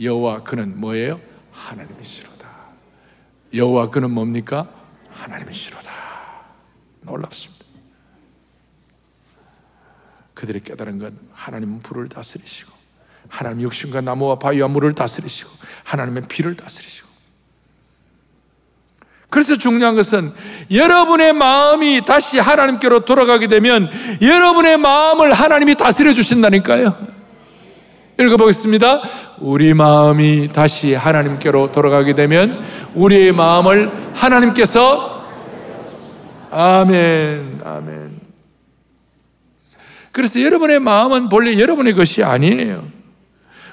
여호와 0.00 0.44
그는 0.44 0.80
뭐예요? 0.80 1.20
하나님이시로다. 1.52 2.46
여호와 3.52 3.90
그는 3.90 4.10
뭡니까? 4.10 4.70
하나님이시로다. 5.10 5.90
놀랍습니다. 7.02 7.66
그들이 10.32 10.60
깨달은 10.60 10.98
건 10.98 11.18
하나님은 11.32 11.80
불을 11.80 12.08
다스리시고 12.08 12.75
하나님 13.28 13.62
육신과 13.62 14.00
나무와 14.00 14.38
바위와 14.38 14.68
물을 14.68 14.92
다스리시고 14.92 15.50
하나님은 15.84 16.28
비를 16.28 16.54
다스리시고 16.54 17.06
그래서 19.28 19.56
중요한 19.56 19.96
것은 19.96 20.32
여러분의 20.70 21.32
마음이 21.32 22.04
다시 22.06 22.38
하나님께로 22.38 23.04
돌아가게 23.04 23.48
되면 23.48 23.90
여러분의 24.22 24.78
마음을 24.78 25.32
하나님이 25.32 25.74
다스려 25.74 26.14
주신다니까요. 26.14 26.96
읽어보겠습니다. 28.18 29.02
우리 29.38 29.74
마음이 29.74 30.50
다시 30.52 30.94
하나님께로 30.94 31.70
돌아가게 31.70 32.14
되면 32.14 32.64
우리의 32.94 33.32
마음을 33.32 34.12
하나님께서 34.14 35.26
아멘, 36.50 37.60
아멘. 37.62 38.20
그래서 40.12 40.40
여러분의 40.40 40.80
마음은 40.80 41.28
본래 41.28 41.58
여러분의 41.58 41.92
것이 41.92 42.24
아니에요. 42.24 42.95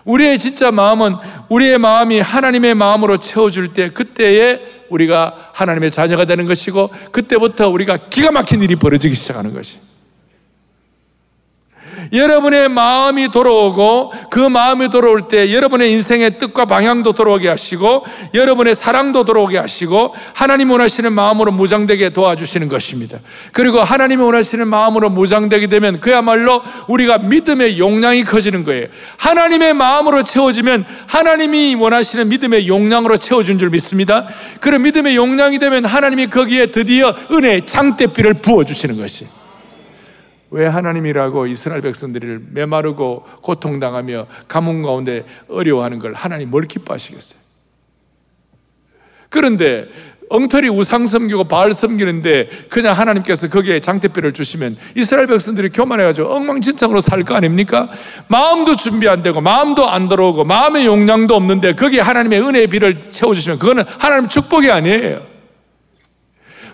우리의 0.06 0.40
진짜 0.40 0.72
마음은 0.72 1.16
우리의 1.50 1.78
마음이 1.78 2.20
하나님의 2.20 2.76
마음으로 2.76 3.18
채워줄 3.18 3.74
때 3.74 3.90
그때에 3.90 4.60
우리가 4.90 5.52
하나님의 5.54 5.92
자녀가 5.92 6.26
되는 6.26 6.46
것이고 6.46 6.92
그때부터 7.12 7.70
우리가 7.70 8.10
기가 8.10 8.32
막힌 8.32 8.62
일이 8.62 8.76
벌어지기 8.76 9.16
시작하는 9.16 9.54
것이. 9.54 9.80
여러분의 12.12 12.70
마음이 12.70 13.30
돌아오고 13.32 14.12
그 14.30 14.40
마음이 14.40 14.90
돌아올 14.90 15.28
때 15.28 15.54
여러분의 15.54 15.92
인생의 15.92 16.40
뜻과 16.40 16.66
방향도 16.66 17.14
돌아오게 17.14 17.48
하시고 17.48 18.06
여러분의 18.34 18.76
사랑도 18.76 19.24
돌아오게 19.24 19.58
하시고 19.58 20.16
하나님 20.34 20.72
원하시는 20.72 21.12
마음으로 21.14 21.52
무장되게 21.52 22.10
도와주시는 22.10 22.70
것입니다. 22.70 23.20
그리고 23.52 23.80
하나님이 23.80 24.22
원하시는 24.24 24.68
마음으로 24.68 25.10
무장되게 25.10 25.68
되면 25.68 26.02
그야말로 26.02 26.62
우리가 26.88 27.20
믿음의 27.20 27.80
용량이 27.80 28.24
커지는 28.24 28.64
거예요. 28.64 28.88
하나님의 29.18 29.74
마음으로 29.74 30.24
채워지면 30.24 30.86
하나님이 31.08 31.76
원하시는 31.76 32.28
믿음의 32.30 32.68
용량으로 32.68 33.18
채워준 33.18 33.60
줄 33.60 33.70
믿습니다. 33.70 34.28
그런 34.60 34.82
믿음의 34.82 35.16
용량이 35.16 35.60
되면 35.60 35.86
하나님이 35.86 36.28
거기에 36.28 36.68
드디어 36.68 37.16
은혜의 37.32 37.66
장대비를 37.66 38.36
부어주시는 38.36 38.98
것이. 38.98 39.28
왜 40.54 40.68
하나님이라고 40.68 41.48
이스라엘 41.48 41.82
백성들을 41.82 42.44
메마르고 42.52 43.26
고통당하며 43.42 44.28
가뭄 44.48 44.84
가운데 44.84 45.26
어려워하는 45.50 45.98
걸 45.98 46.14
하나님 46.14 46.52
뭘 46.52 46.66
기뻐하시겠어요? 46.66 47.42
그런데 49.30 49.88
엉터리 50.30 50.70
우상 50.70 51.08
섬기고 51.08 51.46
바알 51.46 51.74
섬기는데 51.74 52.50
그냥 52.70 52.96
하나님께서 52.96 53.50
거기에 53.50 53.80
장대뼈를 53.80 54.34
주시면 54.34 54.78
이스라엘 54.96 55.26
백성들이 55.28 55.70
교만해가지고 55.70 56.32
엉망진창으로 56.32 57.02
살 57.02 57.24
거 57.24 57.34
아닙니까? 57.34 57.90
마음도 58.28 58.76
준비 58.76 59.10
안 59.10 59.24
되고 59.24 59.42
마음도 59.42 59.90
안 59.90 60.08
들어오고 60.08 60.44
마음의 60.44 60.86
용량도 60.86 61.36
없는데 61.36 61.74
거기에 61.74 62.02
하나님의 62.02 62.42
은혜의 62.42 62.68
비를 62.68 63.02
채워주시면 63.02 63.58
그거는 63.58 63.86
하나님 63.98 64.30
축복이 64.30 64.70
아니에요. 64.70 65.33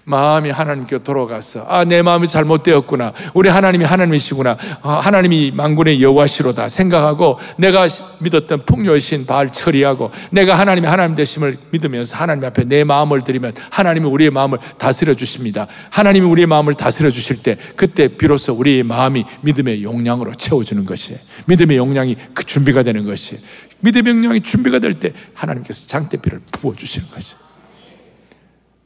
마음이 0.09 0.49
하나님께 0.49 1.03
돌아가서 1.03 1.65
아 1.67 1.85
내 1.85 2.01
마음이 2.01 2.27
잘못되었구나. 2.27 3.13
우리 3.33 3.49
하나님이 3.49 3.85
하나님이시구나. 3.85 4.57
아, 4.81 4.99
하나님이 4.99 5.51
만군의 5.55 6.01
여호와시로다 6.03 6.67
생각하고 6.69 7.39
내가 7.57 7.87
믿었던 8.19 8.65
풍요신 8.65 9.25
바알 9.25 9.49
처리하고 9.49 10.11
내가 10.31 10.57
하나님이 10.57 10.87
하나님 10.87 11.15
되심을 11.15 11.57
믿으면서 11.71 12.15
하나님 12.17 12.43
앞에 12.45 12.63
내 12.65 12.83
마음을 12.83 13.21
드리면 13.21 13.53
하나님이 13.71 14.07
우리의 14.07 14.29
마음을 14.31 14.59
다스려 14.77 15.13
주십니다. 15.15 15.67
하나님이 15.89 16.25
우리의 16.27 16.45
마음을 16.47 16.73
다스려 16.73 17.09
주실 17.09 17.41
때 17.41 17.57
그때 17.75 18.07
비로소 18.07 18.53
우리의 18.53 18.83
마음이 18.83 19.25
믿음의 19.41 19.83
용량으로 19.83 20.33
채워주는 20.33 20.85
것이 20.85 21.17
믿음의 21.47 21.77
용량이 21.77 22.15
그 22.33 22.43
준비가 22.43 22.83
되는 22.83 23.05
것이 23.05 23.37
믿음의 23.81 24.13
용량이 24.13 24.41
준비가 24.41 24.79
될 24.79 24.99
때 24.99 25.13
하나님께서 25.33 25.87
장대비를 25.87 26.41
부어주시는 26.51 27.07
것이 27.11 27.35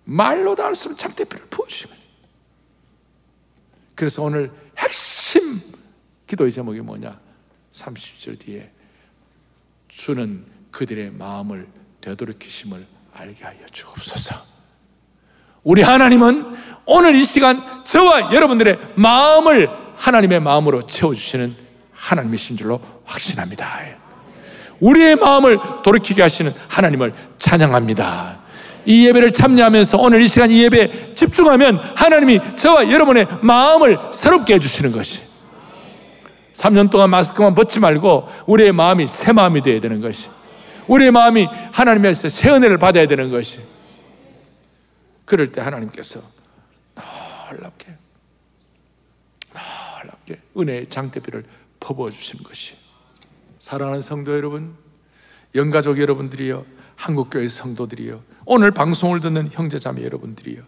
말로 0.06 0.56
다할수 0.56 0.90
없는 0.90 0.98
장대비를 0.98 1.48
부어주시는 1.50 1.96
거예요. 1.96 2.10
그래서 3.96 4.24
오늘 4.24 4.52
핵심 4.78 5.62
기도의 6.28 6.52
제목이 6.52 6.82
뭐냐? 6.82 7.16
30절 7.72 8.40
뒤에 8.40 8.72
주는 9.88 10.46
그들의 10.72 11.12
마음을 11.12 11.68
되돌이키심을 12.02 12.86
알게 13.14 13.44
하여 13.44 13.66
주옵소서. 13.72 14.36
우리 15.64 15.82
하나님은 15.82 16.56
오늘 16.86 17.16
이 17.16 17.24
시간 17.24 17.86
저와 17.86 18.34
여러분들의 18.34 18.80
마음을 18.96 19.70
하나님의 19.96 20.42
마음으로 20.42 20.88
채워주시는 20.88 21.56
하나님이신 21.94 22.58
줄로 22.58 22.82
확신합니다. 23.06 23.80
우리의 24.80 25.16
마음을 25.16 25.60
돌이키게 25.84 26.22
하시는 26.22 26.54
하나님을 26.68 27.14
찬양합니다. 27.38 28.43
이 28.86 29.08
예배를 29.08 29.32
참여하면서 29.32 29.98
오늘 29.98 30.22
이 30.22 30.28
시간 30.28 30.52
이 30.52 30.64
예배에 30.64 31.14
집중하면 31.14 31.78
하나님이 31.78 32.40
저와 32.56 32.92
여러분의 32.92 33.28
마음을 33.42 33.98
새롭게 34.12 34.56
해주시는 34.56 34.92
것이. 34.92 35.22
3년 36.54 36.92
동안 36.92 37.10
마스크만 37.10 37.56
벗지 37.56 37.80
말고 37.80 38.30
우리의 38.46 38.72
마음이 38.72 39.08
새 39.08 39.32
마음이 39.32 39.62
되어야 39.64 39.80
되는 39.80 40.02
것이. 40.02 40.30
우리의 40.88 41.12
마음이 41.12 41.48
하나님에서 41.72 42.30
새 42.30 42.50
은혜를 42.50 42.78
받아야 42.78 43.08
되는 43.08 43.32
것이. 43.32 43.60
그럴 45.26 45.52
때 45.52 45.62
하나님께서 45.62 46.20
놀랍게 47.50 47.88
놀랍게 50.02 50.42
은혜의 50.58 50.88
장대비를 50.88 51.44
퍼부어 51.80 52.10
주시는 52.10 52.44
것이. 52.44 52.76
사랑하는 53.60 54.02
성도 54.02 54.36
여러분 54.36 54.76
영가족 55.56 56.00
여러분들이요 56.00 56.66
한국교회 56.96 57.48
성도들이요 57.48 58.33
오늘 58.46 58.72
방송을 58.72 59.20
듣는 59.20 59.50
형제자매 59.52 60.04
여러분들이요. 60.04 60.62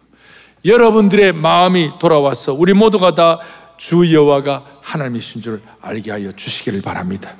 여러분들의 0.64 1.32
마음이 1.32 1.92
돌아와서 1.98 2.52
우리 2.52 2.72
모두가 2.72 3.14
다 3.14 3.38
주 3.76 4.12
여호와가 4.12 4.64
하나님이신 4.80 5.42
줄 5.42 5.62
알게 5.80 6.10
하여 6.10 6.32
주시기를 6.32 6.82
바랍니다. 6.82 7.34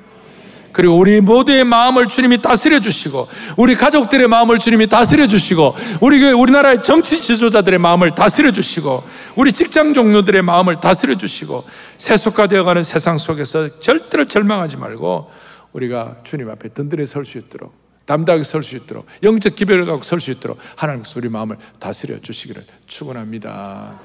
그리고 0.72 0.98
우리 0.98 1.22
모두의 1.22 1.64
마음을 1.64 2.06
주님이 2.06 2.42
다스려 2.42 2.80
주시고 2.80 3.28
우리 3.56 3.74
가족들의 3.74 4.28
마음을 4.28 4.58
주님이 4.58 4.88
다스려 4.88 5.26
주시고 5.26 5.74
우리 6.02 6.20
교회 6.20 6.32
우리나라의 6.32 6.82
정치 6.82 7.22
지도자들의 7.22 7.78
마음을 7.78 8.10
다스려 8.10 8.52
주시고 8.52 9.02
우리 9.36 9.52
직장 9.52 9.94
종료들의 9.94 10.42
마음을 10.42 10.76
다스려 10.78 11.16
주시고 11.16 11.64
세속화 11.96 12.48
되어 12.48 12.64
가는 12.64 12.82
세상 12.82 13.16
속에서 13.16 13.80
절대로 13.80 14.26
절망하지 14.26 14.76
말고 14.76 15.30
우리가 15.72 16.16
주님 16.24 16.50
앞에 16.50 16.68
든든히 16.68 17.06
설 17.06 17.24
수 17.24 17.38
있도록 17.38 17.72
담대하게 18.06 18.42
설 18.44 18.62
수 18.62 18.76
있도록 18.76 19.06
영적 19.22 19.54
기별을 19.56 19.84
갖고 19.84 20.02
설 20.02 20.20
수 20.20 20.30
있도록 20.30 20.58
하나님께서 20.76 21.18
우리 21.18 21.28
마음을 21.28 21.56
다스려 21.78 22.18
주시기를 22.18 22.64
축원합니다. 22.86 24.00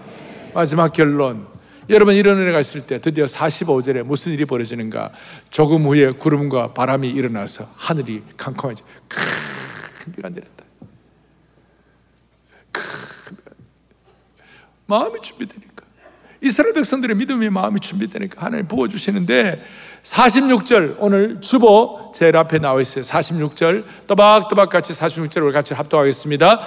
마지막 0.54 0.92
결론. 0.92 1.48
여러분 1.90 2.16
이런 2.16 2.38
은혜가 2.38 2.60
있을 2.60 2.86
때 2.86 3.00
드디어 3.02 3.26
45절에 3.26 4.04
무슨 4.04 4.32
일이 4.34 4.46
벌어지는가? 4.46 5.12
조금 5.50 5.84
후에 5.84 6.12
구름과 6.12 6.74
바람이 6.74 7.10
일어나서 7.10 7.66
하늘이 7.78 8.24
캄캄해져. 8.38 8.84
큰 9.08 10.14
비가 10.16 10.30
내렸다. 10.30 10.66
큰 12.72 12.84
마음이 14.86 15.22
준비되니까. 15.22 15.86
이스라엘 16.44 16.74
백성들의 16.74 17.16
믿음의 17.18 17.50
마음이 17.52 17.80
준비되니까 17.80 18.44
하나님 18.46 18.68
부어주시는데 18.68 19.64
46절 20.04 20.96
오늘 21.00 21.40
주보 21.42 22.12
제일 22.14 22.36
앞에 22.36 22.60
나와 22.60 22.82
있어요. 22.82 23.04
46절. 23.04 23.84
또박또박 24.08 24.70
같이 24.70 24.94
46절을 24.94 25.52
같이 25.52 25.74
합독하겠습니다. 25.74 26.60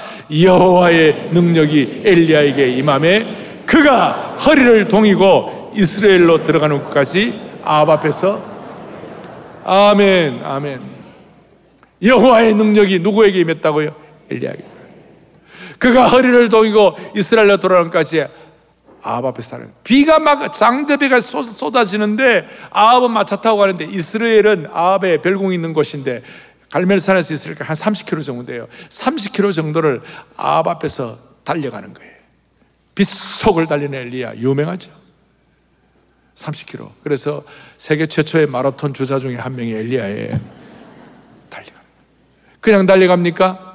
여호와의 0.43 1.31
능력이 1.33 2.03
엘리야에게 2.05 2.69
임함에 2.77 3.65
그가 3.67 4.37
허리를 4.47 4.89
동이고 4.89 5.73
이스라엘로 5.75 6.45
들어가는 6.45 6.83
것까지 6.85 7.35
아합 7.65 7.89
앞에서 7.89 8.41
아멘 9.65 10.45
아멘. 10.45 10.81
여호와의 12.03 12.55
능력이 12.55 13.01
누구에게 13.01 13.41
임했다고요? 13.41 13.95
엘리야에게. 14.31 14.65
그가 15.79 16.07
허리를 16.07 16.49
동이고 16.49 16.95
이스라엘로 17.17 17.57
돌아가는 17.57 17.91
것까지 17.91 18.25
아합 19.05 19.27
앞에 19.27 19.43
사는 19.43 19.71
비가 19.85 20.19
막 20.19 20.51
장대비가 20.53 21.21
쏟아지는데 21.21 22.47
아합은 22.71 23.11
마차 23.11 23.37
타고 23.37 23.59
가는데 23.59 23.85
이스라엘은 23.85 24.69
아합의 24.73 25.21
별궁이 25.21 25.55
있는 25.55 25.75
곳인데 25.75 26.23
갈멜산에서 26.71 27.35
있으니까 27.35 27.67
한 27.67 27.77
30km 27.77 28.25
정도 28.25 28.47
돼요. 28.47 28.67
30km 28.89 29.55
정도를 29.55 30.01
아합 30.37 30.67
앞에서 30.67 31.19
달려가는 31.45 31.93
거예요. 31.93 32.13
빗속을 32.95 33.67
달리는 33.67 33.97
엘리야 33.97 34.37
유명하죠. 34.37 34.91
30km. 36.35 36.91
그래서 37.03 37.43
세계 37.77 38.07
최초의 38.07 38.47
마라톤 38.47 38.95
주자 38.95 39.19
중에 39.19 39.37
한 39.37 39.55
명이 39.55 39.71
엘리야에 39.73 40.31
달려가. 41.51 41.81
그냥 42.61 42.87
달려갑니까? 42.87 43.74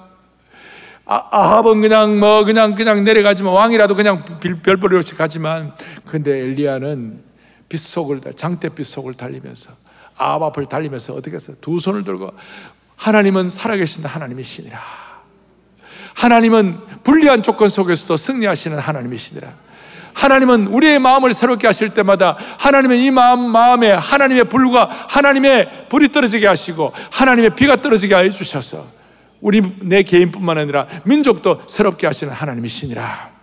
아, 1.12 1.28
아합은 1.32 1.82
그냥 1.82 2.20
뭐 2.20 2.45
그냥 2.45 2.76
그냥 2.76 3.03
내려가지만 3.03 3.51
왕이라도 3.51 3.95
그냥 3.95 4.24
별벌이 4.62 4.95
없이 4.95 5.16
가지만 5.16 5.74
근데 6.05 6.32
엘리야는 6.32 7.24
빗속을 7.68 8.22
장대빛 8.36 8.86
속을 8.86 9.16
달리면서 9.16 9.72
아합 10.18 10.43
앞을 10.43 10.68
달리면서 10.68 11.16
어떻게 11.16 11.36
했어요? 11.36 11.55
두 11.62 11.80
손을 11.80 12.03
들고 12.03 12.32
하나님은 12.95 13.49
살아계신 13.49 14.05
하나님이 14.05 14.43
신이라. 14.43 14.80
하나님은 16.14 16.78
불리한 17.03 17.41
조건 17.41 17.70
속에서도 17.70 18.16
승리하시는 18.16 18.78
하나님이시니라. 18.78 19.51
하나님은 20.14 20.68
우리의 20.68 20.99
마음을 20.99 21.34
새롭게 21.34 21.66
하실 21.66 21.89
때마다 21.89 22.38
하나님은 22.60 22.97
이 22.97 23.10
마음, 23.10 23.49
마음에 23.49 23.91
하나님의 23.91 24.43
불과 24.43 24.88
하나님의 25.07 25.88
불이 25.89 26.12
떨어지게 26.12 26.45
하시고 26.45 26.91
하나님의 27.12 27.55
비가 27.55 27.78
떨어지게 27.78 28.16
해 28.16 28.30
주셔서 28.30 28.99
우리 29.42 29.62
내 29.82 30.04
개인뿐만 30.04 30.58
아니라 30.58 30.88
민족도 31.06 31.62
새롭게 31.68 32.08
하시는 32.08 32.32
하나님이시니라. 32.34 33.40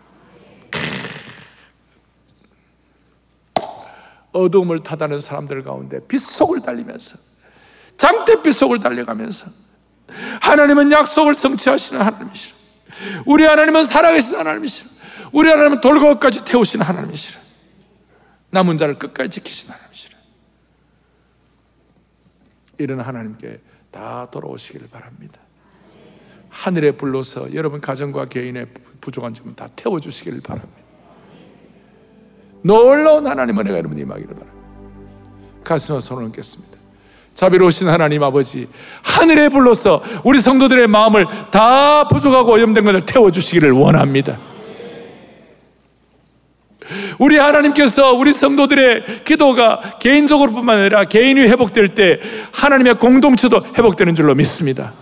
어두움을 4.32 4.82
타다는 4.82 5.20
사람들 5.20 5.62
가운데 5.62 6.00
빛속을 6.06 6.60
달리면서 6.60 7.18
장대빛 7.96 8.52
속을 8.52 8.80
달려가면서 8.80 9.46
하나님은 10.42 10.92
약속을 10.92 11.34
성취하시는 11.34 12.00
하나님이시라. 12.02 12.56
우리 13.24 13.44
하나님은 13.44 13.84
살아계신 13.84 14.36
하나님이시라. 14.36 14.90
우리 15.32 15.48
하나님은 15.48 15.80
돌고까지 15.80 16.44
태우시는 16.44 16.84
하나님이시라. 16.84 17.40
남은 18.50 18.76
자를 18.76 18.98
끝까지 18.98 19.30
지키시는 19.30 19.74
하나님이시라. 19.74 20.18
이런 22.78 23.00
하나님께 23.00 23.60
다 23.90 24.28
돌아오시기를 24.30 24.88
바랍니다. 24.88 25.40
하늘에 26.56 26.92
불러서 26.92 27.54
여러분 27.54 27.80
가정과 27.80 28.26
개인의 28.26 28.66
부족한 29.00 29.34
점은 29.34 29.54
다 29.54 29.68
태워주시기를 29.76 30.40
바랍니다. 30.40 30.74
놀라운 32.62 33.26
하나님 33.26 33.58
은혜가 33.58 33.76
여러분 33.76 33.98
임하기를 33.98 34.34
바랍니다. 34.34 34.56
가슴에 35.62 36.00
손을 36.00 36.24
얹겠습니다. 36.24 36.78
자비로우신 37.34 37.88
하나님 37.88 38.22
아버지, 38.22 38.66
하늘에 39.02 39.50
불러서 39.50 40.02
우리 40.24 40.40
성도들의 40.40 40.86
마음을 40.86 41.26
다 41.50 42.08
부족하고 42.08 42.52
오염된 42.52 42.84
것을 42.84 43.02
태워주시기를 43.04 43.72
원합니다. 43.72 44.38
우리 47.18 47.36
하나님께서 47.36 48.14
우리 48.14 48.32
성도들의 48.32 49.24
기도가 49.24 49.98
개인적으로뿐만 50.00 50.78
아니라 50.78 51.04
개인이 51.04 51.38
회복될 51.42 51.94
때 51.94 52.18
하나님의 52.52 52.94
공동체도 52.94 53.62
회복되는 53.76 54.14
줄로 54.14 54.34
믿습니다. 54.34 54.94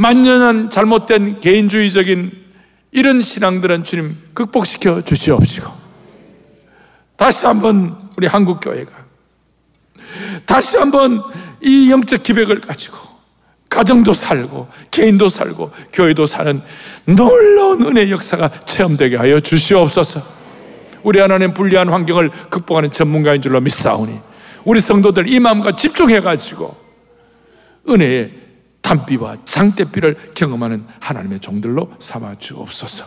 만연한 0.00 0.70
잘못된 0.70 1.40
개인주의적인 1.40 2.32
이런 2.90 3.20
신앙들은 3.20 3.84
주님 3.84 4.16
극복시켜 4.32 5.02
주시옵시고 5.02 5.70
다시 7.18 7.44
한번 7.44 8.08
우리 8.16 8.26
한국 8.26 8.60
교회가 8.60 8.90
다시 10.46 10.78
한번 10.78 11.22
이 11.60 11.90
영적 11.90 12.22
기백을 12.22 12.62
가지고 12.62 12.96
가정도 13.68 14.14
살고 14.14 14.68
개인도 14.90 15.28
살고 15.28 15.70
교회도 15.92 16.24
사는 16.24 16.62
놀라운 17.04 17.86
은혜 17.86 18.10
역사가 18.10 18.48
체험되게 18.48 19.16
하여 19.16 19.38
주시옵소서. 19.38 20.22
우리 21.02 21.20
하나님 21.20 21.52
불리한 21.52 21.90
환경을 21.90 22.30
극복하는 22.48 22.90
전문가인 22.90 23.42
줄로 23.42 23.60
믿사오니 23.60 24.18
우리 24.64 24.80
성도들 24.80 25.28
이 25.28 25.38
마음과 25.40 25.76
집중해 25.76 26.20
가지고 26.20 26.74
은혜의 27.86 28.39
단비와 28.82 29.38
장대비를 29.44 30.32
경험하는 30.34 30.84
하나님의 31.00 31.40
종들로 31.40 31.92
삼아 31.98 32.36
주옵소서. 32.38 33.04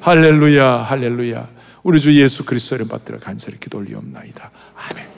할렐루야, 0.00 0.78
할렐루야. 0.78 1.48
우리 1.82 2.00
주 2.00 2.18
예수 2.20 2.44
그리스도를 2.44 2.86
받들어 2.88 3.18
간절히 3.18 3.58
기도 3.58 3.78
올리옵나이다. 3.78 4.50
아멘. 4.76 5.11